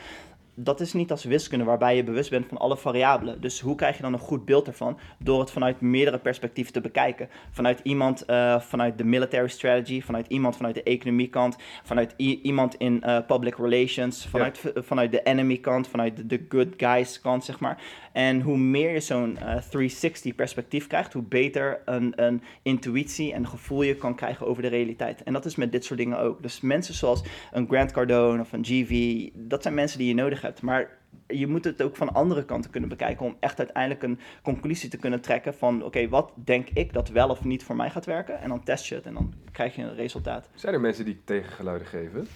[0.64, 3.41] dat is niet als wiskunde waarbij je bewust bent van alle variabelen.
[3.41, 4.99] Dus hoe krijg je dan een goed beeld ervan?
[5.18, 7.30] Door het vanuit meerdere perspectieven te bekijken.
[7.51, 13.03] Vanuit iemand uh, vanuit de military strategy, vanuit iemand vanuit de economiekant, vanuit iemand in
[13.05, 17.82] uh, public relations, vanuit, vanuit de enemy kant, vanuit de, good guys kant, zeg maar.
[18.12, 23.34] En hoe meer je zo'n uh, eh, 360 perspectief krijgt, hoe beter een, een intuïtie
[23.34, 25.24] en gevoel je kan krijgen over de realiteit.
[25.24, 26.41] En dat is met dit soort dingen ook.
[26.41, 30.41] Dus mensen zoals een Grant Cardone of een GV, dat zijn mensen die je nodig
[30.41, 30.62] hebt.
[30.62, 30.97] Maar
[31.28, 34.97] je moet het ook van andere kanten kunnen bekijken om echt uiteindelijk een conclusie te
[34.97, 38.39] kunnen trekken van oké, wat denk ik dat wel of niet voor mij gaat werken?
[38.39, 40.49] En dan test je het en dan krijg je een resultaat.
[40.55, 42.28] Zijn er mensen die tegengeluiden geven?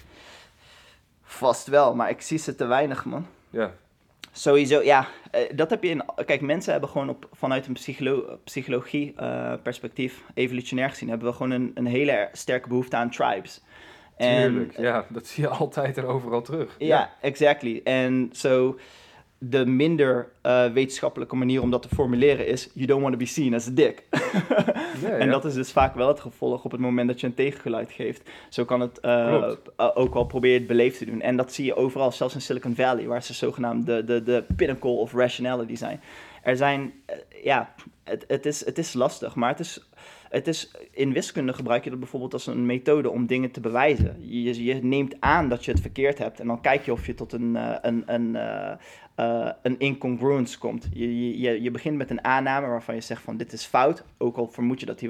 [1.21, 3.25] Vast wel, maar ik zie ze te weinig, man.
[3.49, 3.73] Ja.
[4.35, 5.07] Sowieso, ja.
[5.31, 6.03] Eh, dat heb je in.
[6.25, 11.51] Kijk, mensen hebben gewoon op, vanuit een psycholo psychologie-perspectief, eh, evolutionair gezien, hebben we gewoon
[11.51, 13.61] een, een hele sterke behoefte aan tribes.
[14.17, 16.75] Tuurlijk, ja, dat zie je altijd en overal terug.
[16.77, 17.81] Ja, yeah, exactly.
[17.83, 18.79] En zo,
[19.49, 23.25] de minder uh, wetenschappelijke manier om dat te formuleren is: you don't want to be
[23.25, 24.03] seen as a dick.
[25.19, 27.91] en dat is dus vaak wel het gevolg op het moment dat je een tegengeluid
[27.91, 28.29] geeft.
[28.49, 31.21] Zo kan het uh, ook wel proberen het beleefd te doen.
[31.21, 34.43] En dat zie je overal, zelfs in Silicon Valley, waar ze zogenaamd de, de, de
[34.55, 36.01] pinnacle of rationality zijn.
[36.43, 36.93] Er zijn,
[37.43, 37.73] ja,
[38.03, 39.87] het, het, is, het is lastig, maar het is
[40.33, 44.15] het is, in wiskunde gebruik je dat bijvoorbeeld als een methode om dingen te bewijzen.
[44.19, 47.13] Je, je neemt aan dat je het verkeerd hebt en dan kijk je of je
[47.13, 48.35] tot een, uh, een, een,
[49.19, 50.87] uh, een incongruence komt.
[50.93, 54.37] Je, je, je begint met een aanname waarvan je zegt van dit is fout, ook
[54.37, 55.09] al vermoed je dat die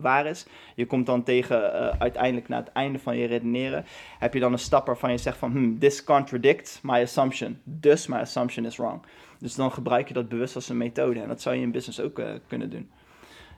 [0.00, 0.46] waar, is.
[0.74, 3.84] Je komt dan tegen uiteindelijk naar het einde van je redeneren,
[4.18, 8.06] heb je dan een stap waarvan je zegt van hmm, this contradicts my assumption, dus
[8.06, 9.02] my assumption is wrong.
[9.38, 12.00] Dus dan gebruik je dat bewust als een methode en dat zou je in business
[12.00, 12.90] ook kunnen doen.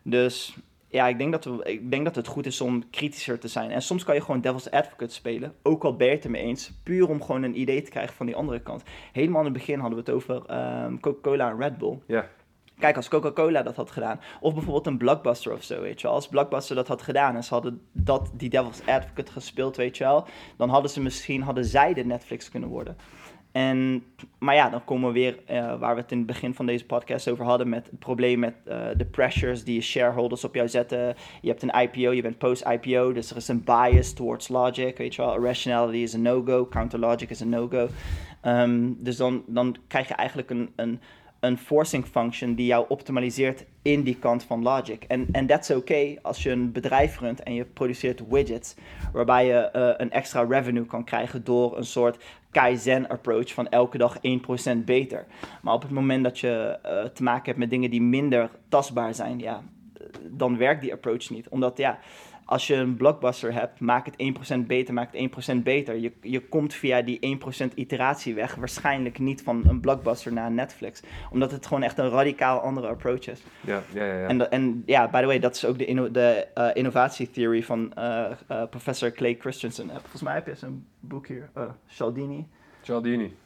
[0.03, 0.57] Dus
[0.95, 3.71] ja, ik denk, dat we, ik denk dat het goed is om kritischer te zijn.
[3.71, 6.73] En soms kan je gewoon devil's advocate spelen, ook al ben je het ermee eens,
[6.83, 8.83] puur om gewoon een idee te krijgen van die andere kant.
[9.13, 11.99] Helemaal in het begin hadden we het over um, Coca-Cola en Red Bull.
[12.07, 12.29] Ja.
[12.79, 16.17] Kijk, als Coca-Cola dat had gedaan, of bijvoorbeeld een Blockbuster of zo, weet je wel.
[16.17, 20.05] Als Blockbuster dat had gedaan en ze hadden dat, die devil's advocate gespeeld, weet je
[20.05, 20.27] wel,
[20.57, 22.97] dan hadden ze misschien, hadden zij de Netflix kunnen worden.
[23.55, 24.05] En,
[24.39, 26.87] maar ja, dan komen we weer uh, waar we het in het begin van deze
[26.87, 31.15] podcast over hadden met het probleem met uh, de pressures die shareholders op jou zetten.
[31.41, 35.15] Je hebt een IPO, je bent post-IPO, dus er is een bias towards logic, weet
[35.15, 35.35] je wel.
[35.35, 37.89] Irrationality is een no-go, counter logic is een no-go.
[38.45, 41.01] Um, dus dan, krijg je eigenlijk een, een,
[41.41, 45.05] een forcing function die jou optimaliseert in die kant van logic.
[45.05, 48.75] En, en that's okay als je een bedrijf runt en je produceert widgets,
[49.13, 52.19] waarbij je uh, een extra revenue kan krijgen door een soort
[52.55, 54.21] Kaizen approach van elke dag 1%
[54.85, 55.27] beter.
[55.63, 59.15] Maar op het moment dat je uh, te maken hebt met dingen die minder tastbaar
[59.15, 59.63] zijn, ja,
[60.23, 61.49] dan werkt die approach niet.
[61.49, 61.99] Omdat ja,
[62.45, 64.15] als je een blockbuster hebt, maak het
[64.55, 65.97] 1% beter, maak het 1% beter.
[65.97, 67.39] Je, je komt via die
[67.71, 71.03] 1% iteratie weg, waarschijnlijk niet van een blockbuster naar Netflix.
[71.31, 73.43] Omdat het gewoon echt een radicaal andere approach is.
[73.61, 74.19] Ja, ja, ja.
[74.19, 74.27] ja.
[74.27, 77.93] En, en ja, by the way, dat is ook de, inno de uh, innovatietheorie van
[77.99, 79.91] uh, uh, professor Clay Christensen.
[79.91, 81.51] Volgens mij heb je zijn boek hier,
[81.87, 82.47] Cialdini.
[82.83, 83.37] Cialdini.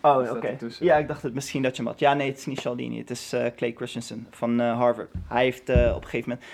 [0.00, 0.30] Oh, oké.
[0.30, 0.56] Okay.
[0.78, 2.00] Ja, ik dacht het misschien dat je hem had.
[2.00, 2.98] Ja, nee, het is niet Cialdini.
[2.98, 5.10] Het is Clay Christensen van Harvard.
[5.28, 6.46] Hij heeft op een gegeven moment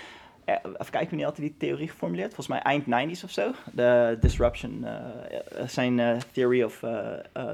[0.57, 2.33] even kijken wanneer had hij die theorie geformuleerd.
[2.33, 3.51] Volgens mij eind 90s of zo.
[3.73, 6.99] De disruption, uh, zijn uh, theory of uh,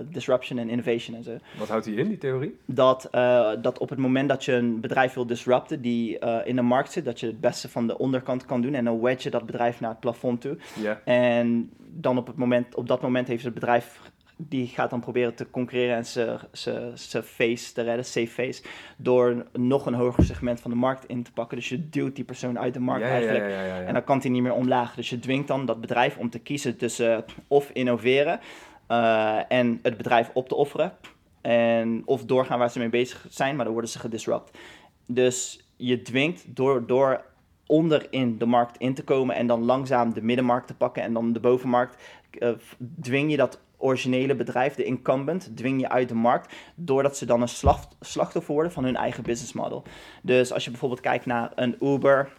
[0.09, 1.37] disruption en innovation en zo.
[1.57, 2.57] Wat houdt hij in, die theorie?
[2.65, 3.07] Dat,
[3.61, 7.05] dat op het moment dat je een bedrijf wil disrupten die in de markt zit,
[7.05, 9.79] dat je het beste van de onderkant kan doen en dan wedge je dat bedrijf
[9.79, 10.57] naar het plafond toe.
[10.81, 10.97] Yeah.
[11.05, 13.99] En dan op, het moment, op dat moment heeft het bedrijf
[14.38, 16.05] die gaat dan proberen te concurreren en
[16.93, 18.63] zijn face te redden, safe face,
[18.97, 21.57] door nog een hoger segment van de markt in te pakken.
[21.57, 23.49] Dus je duwt die persoon uit de markt ja, eigenlijk.
[23.49, 24.95] Ja, ja, en dan kan hij niet meer omlaag.
[24.95, 28.39] Dus je dwingt dan dat bedrijf om te kiezen tussen of innoveren
[28.91, 30.93] uh, en het bedrijf op te offeren.
[31.41, 34.57] En, of doorgaan waar ze mee bezig zijn, maar dan worden ze gedisrupt.
[35.05, 37.25] Dus je dwingt door, door
[37.65, 41.13] onder in de markt in te komen en dan langzaam de middenmarkt te pakken en
[41.13, 42.03] dan de bovenmarkt,
[42.39, 42.49] uh,
[43.01, 47.41] dwing je dat originele bedrijf, de incumbent, dwing je uit de markt doordat ze dan
[47.41, 49.84] een slachtoffer worden van hun eigen business model.
[50.21, 52.30] Dus als je bijvoorbeeld kijkt naar een Uber,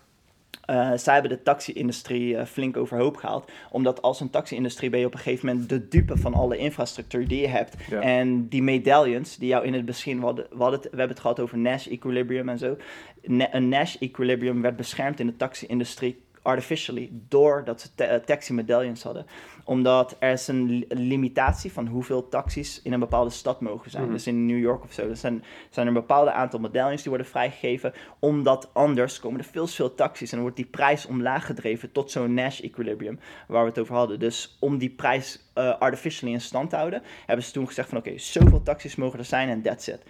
[0.71, 3.51] uh, zij hebben de taxi-industrie uh, flink overhoop gehaald.
[3.71, 7.29] Omdat als een taxi-industrie ben je op een gegeven moment de dupe van alle infrastructuur
[7.29, 7.77] die je hebt.
[7.91, 8.01] Ja.
[8.01, 11.17] En die medallions die jou in het begin, we, hadden, we, hadden het, we hebben
[11.17, 12.77] het gehad over Nash Equilibrium en zo.
[13.23, 19.03] Na, een Nash Equilibrium werd beschermd in de taxi-industrie artificially doordat ze ta taxi medallions
[19.03, 19.27] hadden
[19.69, 24.03] omdat er is een limitatie van hoeveel taxis in een bepaalde stad mogen zijn.
[24.03, 24.13] Mhm.
[24.13, 25.09] Dus in New York of zo.
[25.09, 27.93] Er zijn, zijn er een bepaald aantal medailles die worden vrijgegeven.
[28.19, 30.29] Omdat anders komen er veel veel taxis.
[30.29, 33.19] En dan wordt die prijs omlaag gedreven tot zo'n Nash equilibrium.
[33.47, 34.19] Waar we het over hadden.
[34.19, 37.03] Dus om die prijs uh, artificially in stand te houden.
[37.27, 40.03] Hebben ze toen gezegd van oké, zoveel taxis mogen er zijn en that's it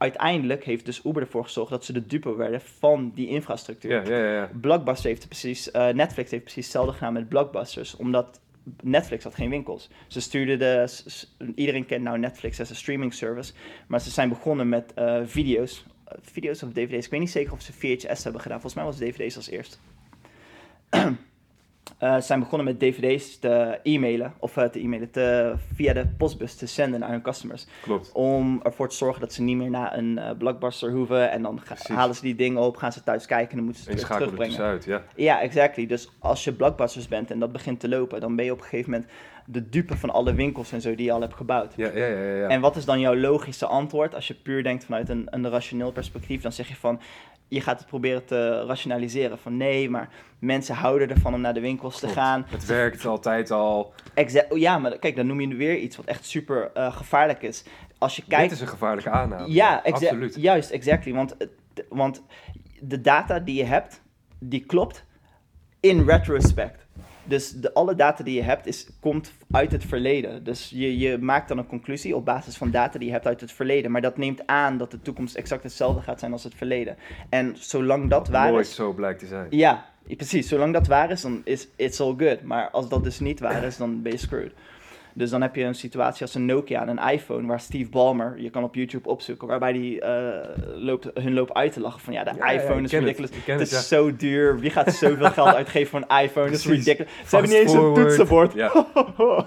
[0.00, 3.90] uiteindelijk heeft dus Uber ervoor gezorgd dat ze de dupe werden van die infrastructuur.
[3.90, 4.50] Ja, ja, ja.
[4.60, 8.40] Blockbuster heeft precies, uh, Netflix heeft precies hetzelfde gedaan met Blockbusters, omdat
[8.82, 9.90] Netflix had geen winkels.
[10.06, 10.88] Ze stuurden de.
[11.54, 13.52] Iedereen kent nou Netflix als een streaming service.
[13.86, 15.84] Maar ze zijn begonnen met uh, video's.
[16.08, 17.04] Uh, video's of DVD's.
[17.04, 18.60] Ik weet niet zeker of ze VHS hebben gedaan.
[18.60, 19.80] Volgens mij was DVD's als eerst.
[22.02, 26.54] Uh, zijn begonnen met dvd's te e-mailen, of uh, te e-mailen, te, via de postbus
[26.54, 27.66] te zenden naar hun customers.
[27.82, 28.12] Klopt.
[28.12, 31.30] Om ervoor te zorgen dat ze niet meer naar een uh, blockbuster hoeven.
[31.30, 33.90] En dan halen ze die dingen op, gaan ze thuis kijken en dan moeten ze
[33.90, 34.46] het er terugbrengen.
[34.46, 35.02] tussenuit, ja.
[35.14, 35.86] Ja, exactly.
[35.86, 38.64] Dus als je blockbusters bent en dat begint te lopen, dan ben je op een
[38.64, 39.10] gegeven moment
[39.52, 41.72] de dupe van alle winkels en zo die je al hebt gebouwd.
[41.76, 42.48] Ja, ja, ja, ja.
[42.48, 44.14] En wat is dan jouw logische antwoord?
[44.14, 47.00] Als je puur denkt vanuit een, een rationeel perspectief, dan zeg je van,
[47.48, 49.38] je gaat het proberen te rationaliseren.
[49.38, 52.46] Van nee, maar mensen houden ervan om naar de winkels te gaan.
[52.48, 53.92] Het werkt altijd al.
[54.48, 57.42] Oh, ja, maar kijk, dan noem je nu weer iets wat echt super eh, gevaarlijk
[57.42, 57.64] is.
[57.98, 58.42] Als je kijkt...
[58.42, 59.52] Dit is een gevaarlijke aanname.
[59.52, 60.34] Ja, absoluut.
[60.34, 61.12] juist, exactly.
[61.12, 61.36] Want,
[61.88, 62.22] want
[62.80, 64.02] de data die je hebt,
[64.38, 65.04] die klopt
[65.80, 66.86] in retrospect.
[67.30, 70.44] Dus de, alle data die je hebt, is, komt uit het verleden.
[70.44, 73.40] Dus je, je maakt dan een conclusie op basis van data die je hebt uit
[73.40, 73.90] het verleden.
[73.90, 76.96] Maar dat neemt aan dat de toekomst exact hetzelfde gaat zijn als het verleden.
[77.28, 78.74] En zolang dat waar Nooit is...
[78.74, 79.46] zo blijkt te zijn.
[79.50, 80.48] Ja, precies.
[80.48, 82.42] Zolang dat waar is, dan is it's all good.
[82.42, 84.52] Maar als dat dus niet waar is, dan ben je screwed.
[85.14, 88.40] Dus dan heb je een situatie als een Nokia en een iPhone, waar Steve Ballmer,
[88.40, 92.12] je kan op YouTube opzoeken, waarbij die eh, loopt, hun loopt uit te lachen van
[92.12, 93.30] ja, de Ja, iPhone is ridiculous.
[93.34, 94.58] Het het, is zo duur.
[94.58, 96.50] Wie gaat zoveel geld uitgeven voor een iPhone?
[96.50, 97.12] Dat is ridiculous.
[97.26, 98.52] Ze hebben niet eens een toetsenbord.
[98.52, 98.86] Ja,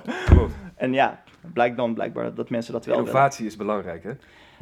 [0.76, 3.10] en ja, blijkt dan blijkbaar dat mensen dat wel willen.
[3.10, 4.12] Innovatie is belangrijk, hè?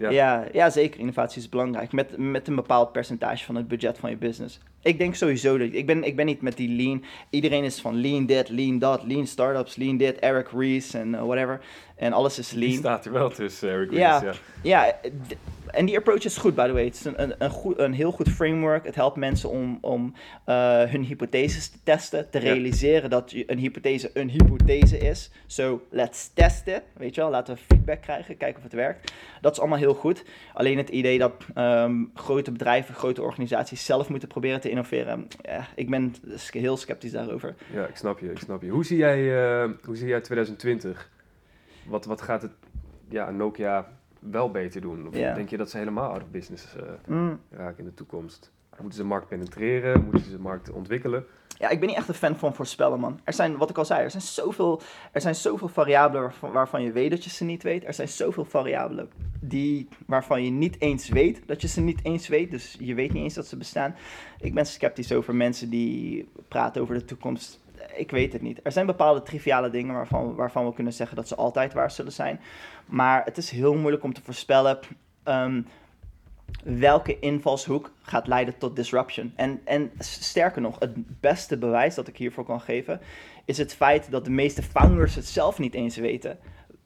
[0.01, 0.09] Ja.
[0.09, 0.45] Ja.
[0.53, 0.99] Ja, zeker.
[0.99, 1.91] Innovatie is belangrijk.
[1.91, 4.59] Met, met een bepaald percentage van het budget van je business.
[4.81, 5.67] Ik denk sowieso dat...
[5.71, 7.03] Ik ben, ik ben niet met die lean...
[7.29, 11.21] Iedereen is van lean dit, lean dat, lean startups, lean dit, Eric Ries en uh,
[11.23, 11.61] whatever.
[11.95, 12.73] En alles is Die lean.
[12.73, 14.19] staat er wel tussen, Eric Ja.
[14.19, 14.95] Ries, Ja,
[15.27, 15.35] d-
[15.72, 16.84] en die approach is goed, by the way.
[16.86, 18.86] Het is een, een, een, goed, een heel goed framework.
[18.86, 20.13] Het helpt mensen om, om
[20.45, 22.30] eh, hun hypotheses te testen.
[22.30, 25.32] Te realiseren dat je- een hypothese een hypothese is.
[25.47, 26.82] So, let's test it.
[26.93, 28.38] Weet je wel, laten we feedback krijgen.
[28.38, 29.13] Kijken of het werkt.
[29.41, 30.24] Dat is allemaal heel goed.
[30.53, 35.28] Alleen het idee dat ehm, grote bedrijven, grote organisaties zelf moeten proberen te innoveren.
[35.41, 36.15] Ja, ik ben
[36.51, 37.55] heel sceptisch daarover.
[37.74, 38.69] Ja, ik snap je, ik snap je.
[38.69, 41.09] Hoe zie jij, eh, hoe zie jij 2020?
[41.86, 42.51] Wat, wat gaat het
[43.09, 43.88] ja, Nokia
[44.22, 45.07] wel beter doen?
[45.07, 45.34] Of Ja.
[45.34, 47.39] denk je dat ze helemaal out of business eh, Mm.
[47.49, 48.51] raken in de toekomst?
[48.69, 50.03] Moeten ze de markt penetreren?
[50.03, 51.26] Moeten ze de markt ontwikkelen?
[51.57, 53.19] Ja, ik ben niet echt een fan van voorspellen, man.
[53.24, 56.84] Er zijn, wat ik al zei, er zijn zoveel, er zijn zoveel variabelen waarvan, waarvan
[56.84, 57.86] je weet dat je ze niet weet.
[57.86, 59.09] Er zijn zoveel variabelen
[59.39, 62.51] die, waarvan je niet eens weet dat je ze niet eens weet.
[62.51, 63.95] Dus je weet niet eens dat ze bestaan.
[64.39, 67.61] Ik ben sceptisch over mensen die praten over de toekomst.
[67.95, 68.59] Ik weet het niet.
[68.63, 72.11] Er zijn bepaalde triviale dingen waarvan, waarvan we kunnen zeggen dat ze altijd waar zullen
[72.11, 72.39] zijn.
[72.86, 74.79] Maar het is heel moeilijk om te voorspellen.
[75.23, 75.61] ehm,
[76.63, 79.34] welke invalshoek gaat leiden tot disruption.
[79.36, 82.99] En, en sterker nog, het beste bewijs dat ik hiervoor kan geven,
[83.45, 86.38] is het feit dat de meeste founders het zelf niet eens weten.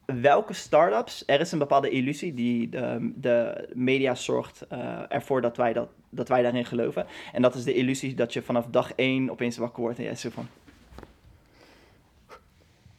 [0.06, 5.58] Welke startups, er is een bepaalde illusie die de, de media zorgt eh, ervoor dat
[5.58, 7.06] wij, dat, dat wij daarin geloven.
[7.34, 10.16] En dat is de illusie dat je vanaf dag één opeens wakker wordt en jij
[10.16, 10.48] zo van...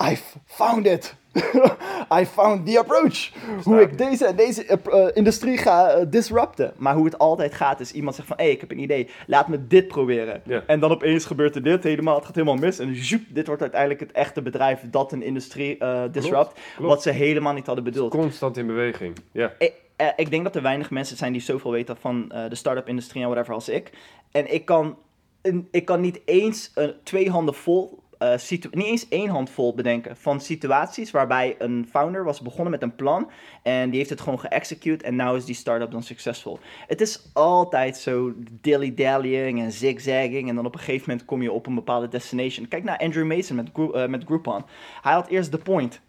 [0.03, 1.15] I found it!
[2.21, 3.31] I found the approach!
[3.63, 6.73] Hoe ik deze deze uh, industrie ga uh, disrupten.
[6.77, 8.37] Maar hoe het altijd gaat is iemand zegt van...
[8.37, 9.09] Hé, hey, ik heb een idee.
[9.27, 10.43] Laat me dit proberen.
[10.67, 12.15] En dan opeens gebeurt er dit helemaal.
[12.17, 12.79] Het gaat helemaal mis.
[12.79, 16.53] En zoep, dit wordt uiteindelijk het echte bedrijf dat een industrie uh, disrupt.
[16.53, 16.91] klopt.
[16.93, 18.11] Wat ze helemaal niet hadden bedoeld.
[18.11, 19.15] Constant in beweging.
[19.33, 19.53] Ja.
[19.59, 22.55] Ik, eh, ik denk dat er weinig mensen zijn die zoveel weten van eh, de
[22.55, 23.91] start-up industrie en whatever als ik.
[24.31, 24.97] En ik kan,
[25.43, 28.39] een- ik kan niet eens eh, twee handen vol, eh,
[28.71, 32.95] niet eens één hand vol bedenken van situaties waarbij een founder was begonnen met een
[32.95, 33.31] plan
[33.63, 36.59] en die heeft het gewoon geëxecute en nu is die start-up dan succesvol.
[36.87, 41.53] Het is altijd zo dilly-dallying en zigzagging en dan op een gegeven moment kom je
[41.53, 42.69] op een bepaalde destination.
[42.69, 44.65] Kijk naar Andrew Mason met, eh, met Groupon.
[45.03, 46.01] Hij had eerst The Point.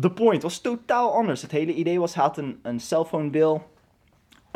[0.00, 1.42] The Point was totaal anders.
[1.42, 3.60] Het hele idee was, hij had een, een cellphone bill.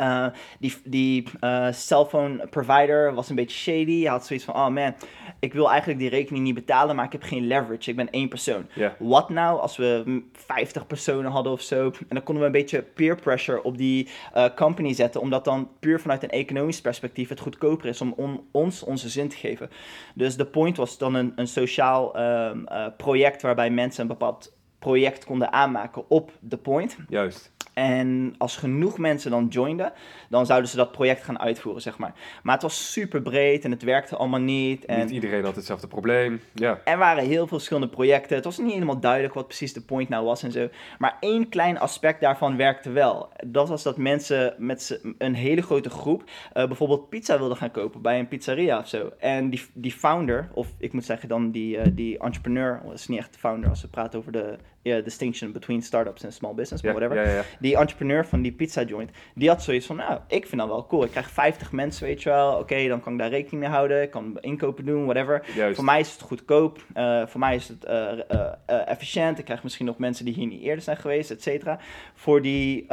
[0.03, 0.25] Eh,
[0.59, 4.01] die die eh, cellphone provider was een beetje shady.
[4.01, 4.93] Hij had zoiets van, oh man,
[5.39, 7.89] ik wil eigenlijk die rekening niet betalen, maar ik heb geen leverage.
[7.89, 8.65] Ik ben één persoon.
[8.99, 11.85] Wat nou als we mm, 50 personen hadden of zo?
[11.85, 15.21] En dan konden we een beetje peer pressure op die eh, company zetten.
[15.21, 19.29] Omdat dan puur vanuit een economisch perspectief het goedkoper is om on- ons onze zin
[19.29, 19.69] te geven.
[20.15, 24.53] Dus de point was dan een, een sociaal ehm, eh, project waarbij mensen een bepaald
[24.79, 26.97] project konden aanmaken op de point.
[27.09, 27.51] Juist.
[27.73, 29.93] En als genoeg mensen dan joinden,
[30.29, 32.13] dan zouden ze dat project gaan uitvoeren, zeg maar.
[32.43, 34.85] Maar het was super breed en het werkte allemaal niet.
[34.85, 36.41] En Niet iedereen had hetzelfde probleem.
[36.53, 36.79] Ja.
[36.83, 38.35] er waren heel veel verschillende projecten.
[38.35, 40.69] Het was niet helemaal duidelijk wat precies de point nou was en zo.
[40.99, 43.29] Maar één klein aspect daarvan werkte wel.
[43.45, 48.01] Dat was dat mensen met een hele grote groep eh, bijvoorbeeld pizza wilden gaan kopen
[48.01, 49.11] bij een pizzeria of zo.
[49.19, 53.07] En die, die founder, of ik moet zeggen dan die, eh, die entrepreneur, dat is
[53.07, 56.83] niet echt de founder als we praten over de distinction between startups en small business,
[56.83, 57.43] maar Ja, whatever ja, ja.
[57.59, 60.85] Die entrepreneur van die pizza joint, die had zoiets van, nou, ik vind dat wel
[60.87, 61.03] cool.
[61.03, 62.57] Ik krijg 50 mensen, weet je wel.
[62.57, 64.01] Oké, dan kan ik daar rekening mee houden.
[64.01, 65.45] Ik kan inkopen doen, whatever.
[65.55, 65.75] Juist.
[65.75, 66.85] Voor mij is het goedkoop.
[66.93, 69.39] eh, voor mij is het eh, eh, efficiënt.
[69.39, 71.79] Ik krijg misschien nog mensen die hier niet eerder zijn geweest, et cetera.
[72.13, 72.85] Voor die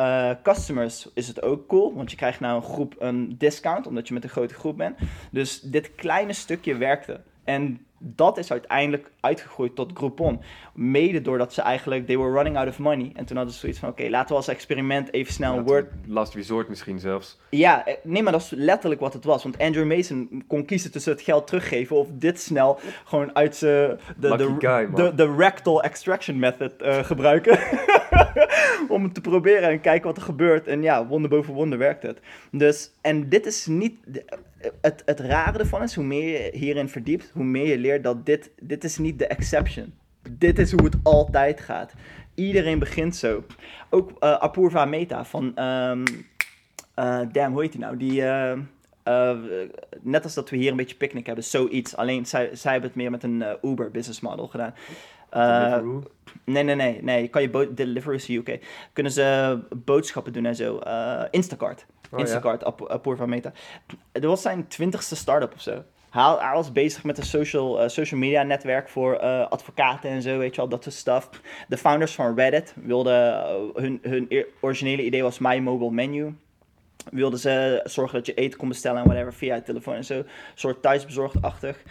[0.42, 4.14] customers is het ook cool, want je krijgt nou een groep een discount, omdat je
[4.14, 4.98] met een grote groep bent.
[5.30, 7.20] Dus dit kleine stukje werkte.
[7.50, 10.40] En dat is uiteindelijk uitgegroeid tot Groupon.
[10.74, 13.12] Mede doordat ze eigenlijk, they were running out of money.
[13.14, 15.92] En toen hadden ze zoiets van, oké, laten we als experiment even snel een Word...
[16.06, 17.38] Last resort misschien zelfs.
[17.50, 19.42] Ja, eh, nee, maar dat is letterlijk wat het was.
[19.42, 23.98] Want Andrew Mason kon kiezen tussen het geld teruggeven of dit snel gewoon uit zijn...
[24.16, 27.58] De, de, de, de rectal extraction method eh, gebruiken.
[28.88, 30.66] Om het te proberen en kijken wat er gebeurt.
[30.66, 32.20] En ja, wonder boven wonder werkt het.
[32.50, 33.96] Dus, en dit is niet...
[34.80, 38.26] Het, het rare ervan is, hoe meer je hierin verdiept, hoe meer je leert dat
[38.26, 39.94] dit, dit is niet de exception.
[40.30, 41.92] Dit is hoe het altijd gaat.
[42.34, 43.44] Iedereen begint zo.
[43.90, 45.56] Ook eh Apurva Meta van...
[45.56, 47.96] eh, damn, hoe heet die nou?
[47.96, 48.22] Die...
[48.22, 48.58] eh,
[50.00, 51.96] net als dat we hier een beetje picknick hebben, zoiets.
[51.96, 54.74] Alleen zij, zij hebben het meer met een Uber business model gedaan.
[55.30, 55.78] Eh,
[56.44, 57.28] Nee, nee, nee, nee.
[57.28, 58.58] Kan je bo- Deliveroo is UK.
[58.92, 60.78] Kunnen ze boodschappen doen en zo.
[60.78, 61.86] Eh, Instacart.
[62.04, 62.18] Oh, ja.
[62.18, 63.52] Instacart, Ap- Apurva Meta.
[64.12, 65.82] Dat was zijn twintigste start-up of zo.
[66.10, 70.22] Hij, hij was bezig met een social, eh, social media netwerk voor eh, advocaten en
[70.22, 71.30] zo, weet je wel, dat soort stuff.
[71.68, 76.34] De founders van Reddit wilden, hun, hun eer- originele idee was My Mobile Menu.
[77.10, 80.14] Wilden ze zorgen dat je eten kon bestellen en whatever via je telefoon en zo.
[80.14, 81.82] Een soort thuisbezorgd-achtig.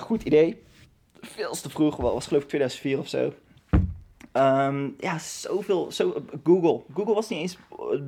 [0.00, 0.62] Goed idee.
[1.20, 3.32] Veel te vroeg, was geloof ik 2004 of zo.
[4.38, 5.92] Ehm, ja, zoveel.
[5.92, 6.80] Zo, Google.
[6.94, 7.58] Google was niet eens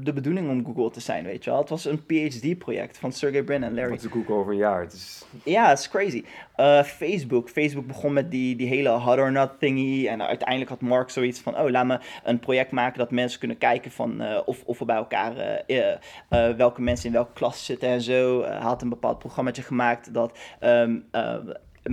[0.03, 1.59] de bedoeling om Google te zijn, weet je wel.
[1.59, 3.91] Het was een PhD-project van Sergey Brin en Larry.
[3.91, 4.81] Wat is Google over een jaar?
[4.81, 6.25] Het is, Ja, het is crazy.
[6.57, 7.49] Eh, Facebook.
[7.49, 10.07] Facebook begon met die, die hele hot or not thingy.
[10.09, 11.59] En uiteindelijk had Mark zoiets van...
[11.59, 14.21] Oh, laat me een project maken dat mensen kunnen kijken van...
[14.21, 15.37] eh, of, of we bij elkaar...
[15.37, 15.97] eh, eh,
[16.29, 18.41] eh, welke mensen in welke klas zitten en zo.
[18.41, 20.39] Eh, hij had een bepaald programmaatje gemaakt dat...
[20.61, 21.35] ehm, eh,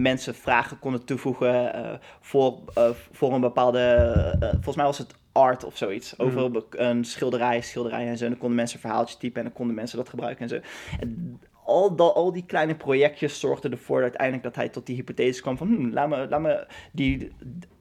[0.02, 3.80] mensen vragen konden toevoegen eh, voor, eh, voor een bepaalde...
[4.40, 6.20] eh, volgens mij was het art of zoiets.
[6.20, 8.24] Over een schilderij, schilderij en zo.
[8.24, 10.60] En dan konden mensen een verhaaltje typen en dan konden mensen dat gebruiken en zo.
[11.00, 15.42] En al, dat, al die kleine projectjes zorgden ervoor uiteindelijk dat hij tot die hypothese
[15.42, 17.32] kwam van, hmm, laat, me, laat me die,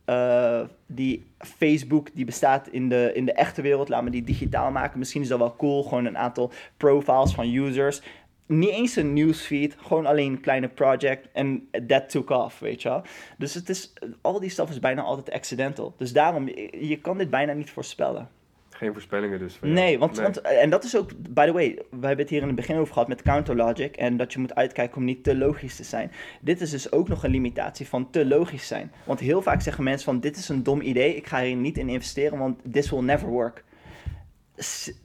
[0.07, 4.71] uh, die Facebook die bestaat in de, in de echte wereld, laat me die digitaal
[4.71, 4.99] maken.
[4.99, 8.03] Misschien is dat wel cool, gewoon een aantal profiles van users
[8.47, 12.89] niet eens een newsfeed, gewoon alleen een kleine project en that took off, weet je
[12.89, 13.03] wel.
[13.39, 15.95] Dus het is, al die stuff is bijna altijd accidental.
[15.97, 16.49] Dus daarom,
[16.81, 18.29] je kan dit bijna niet voorspellen.
[18.71, 22.07] Geen voorspellingen dus van Nee, want, want, en dat is ook, by the way, we
[22.07, 24.55] hebben het hier in het begin over gehad met counter logic en dat je moet
[24.55, 26.13] uitkijken om niet te logisch te zijn.
[26.41, 28.93] Dit is dus ook nog een limitatie van te logisch zijn.
[29.05, 31.79] Want heel vaak zeggen mensen van, dit is een dom idee, ik ga hier niet
[31.79, 33.65] in investeren, want this will never work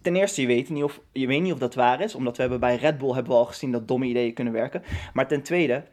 [0.01, 2.15] ten eerste, je weet, niet of, je weet niet of dat waar is.
[2.15, 4.83] Omdat we hebben bij Red Bull hebben we al gezien dat domme ideeën kunnen werken.
[5.13, 5.83] Maar ten tweede,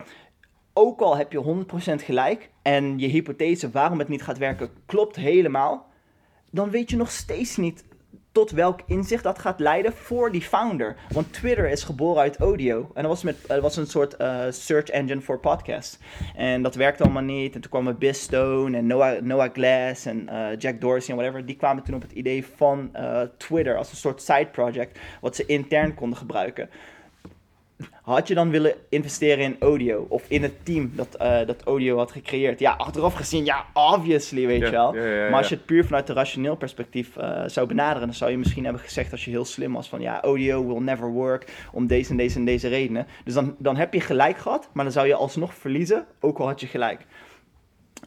[0.72, 1.64] ook al heb je
[2.00, 5.86] 100% gelijk en je hypothese waarom het niet gaat werken klopt helemaal,
[6.50, 7.84] dan weet je nog steeds niet
[8.38, 10.96] tot welk inzicht dat gaat leiden voor die founder.
[11.12, 12.90] Want Twitter is geboren uit audio.
[12.94, 15.98] En dat was, met, dat was een soort uh, search engine voor podcasts.
[16.36, 17.54] En dat werkte allemaal niet.
[17.54, 21.46] En toen kwamen Biz Stone en Noah, Noah Glass en uh, Jack Dorsey en whatever.
[21.46, 24.98] Die kwamen toen op het idee van uh, Twitter als een soort side project.
[25.20, 26.68] Wat ze intern konden gebruiken
[28.02, 30.06] had je dan willen investeren in audio?
[30.08, 32.60] Of in het team dat, uh, dat audio had gecreëerd?
[32.60, 34.92] Ja, achteraf gezien, ja, obviously, weet je wel.
[34.92, 38.38] maar als je het puur vanuit een rationeel perspectief uh, zou benaderen, dan zou je
[38.38, 41.86] misschien hebben gezegd als je heel slim was van ja, audio will never work om
[41.86, 43.06] deze en deze en deze redenen.
[43.24, 46.46] Dus dan, dan heb je gelijk gehad, maar dan zou je alsnog verliezen, ook al
[46.46, 47.06] had je gelijk.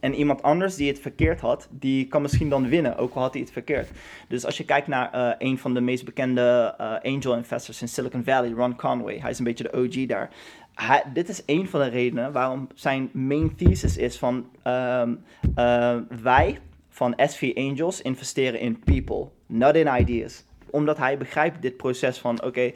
[0.02, 3.34] En iemand anders die het verkeerd had, die kan misschien dan winnen, ook al had
[3.34, 3.89] hij het verkeerd.
[4.28, 7.88] Dus als je kijkt naar uh, een van de meest bekende uh, angel investors in
[7.88, 10.30] Silicon Valley, Ron Conway, hij is een beetje de OG daar.
[10.74, 15.24] Hij, dit is een van de redenen waarom zijn main thesis is van um,
[15.58, 20.43] uh, wij van SV Angels investeren in people, not in ideas.
[20.70, 22.72] Omdat hij begrijpt dit proces van oké,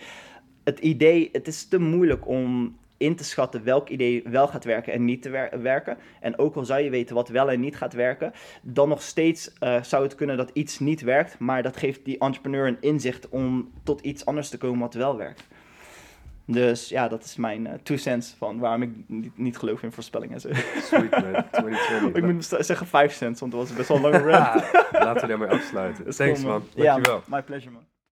[0.64, 4.94] het idee, het is te moeilijk om in te schatten welk idee wel gaat werken
[4.94, 5.98] en niet te werken.
[6.20, 8.32] En ook al zou je weten wat wel en niet gaat werken,
[8.62, 12.18] dan nog steeds uh, zou het kunnen dat iets niet werkt, maar dat geeft die
[12.18, 15.48] entrepreneur een inzicht om tot iets anders te komen wat wel werkt.
[16.48, 19.92] Dus ja, dat is mijn uh, two cents van waarom ik niet, niet geloof in
[19.92, 20.40] voorspellingen.
[20.90, 22.14] Sweet man, 2020.
[22.14, 24.64] ik moet zeggen 5 cents, want dat was best wel een lange rant.
[24.92, 26.16] Laten we daarmee afsluiten.
[26.16, 27.22] Thanks man, dankjewel.
[27.28, 27.84] Ja, my pleasure man.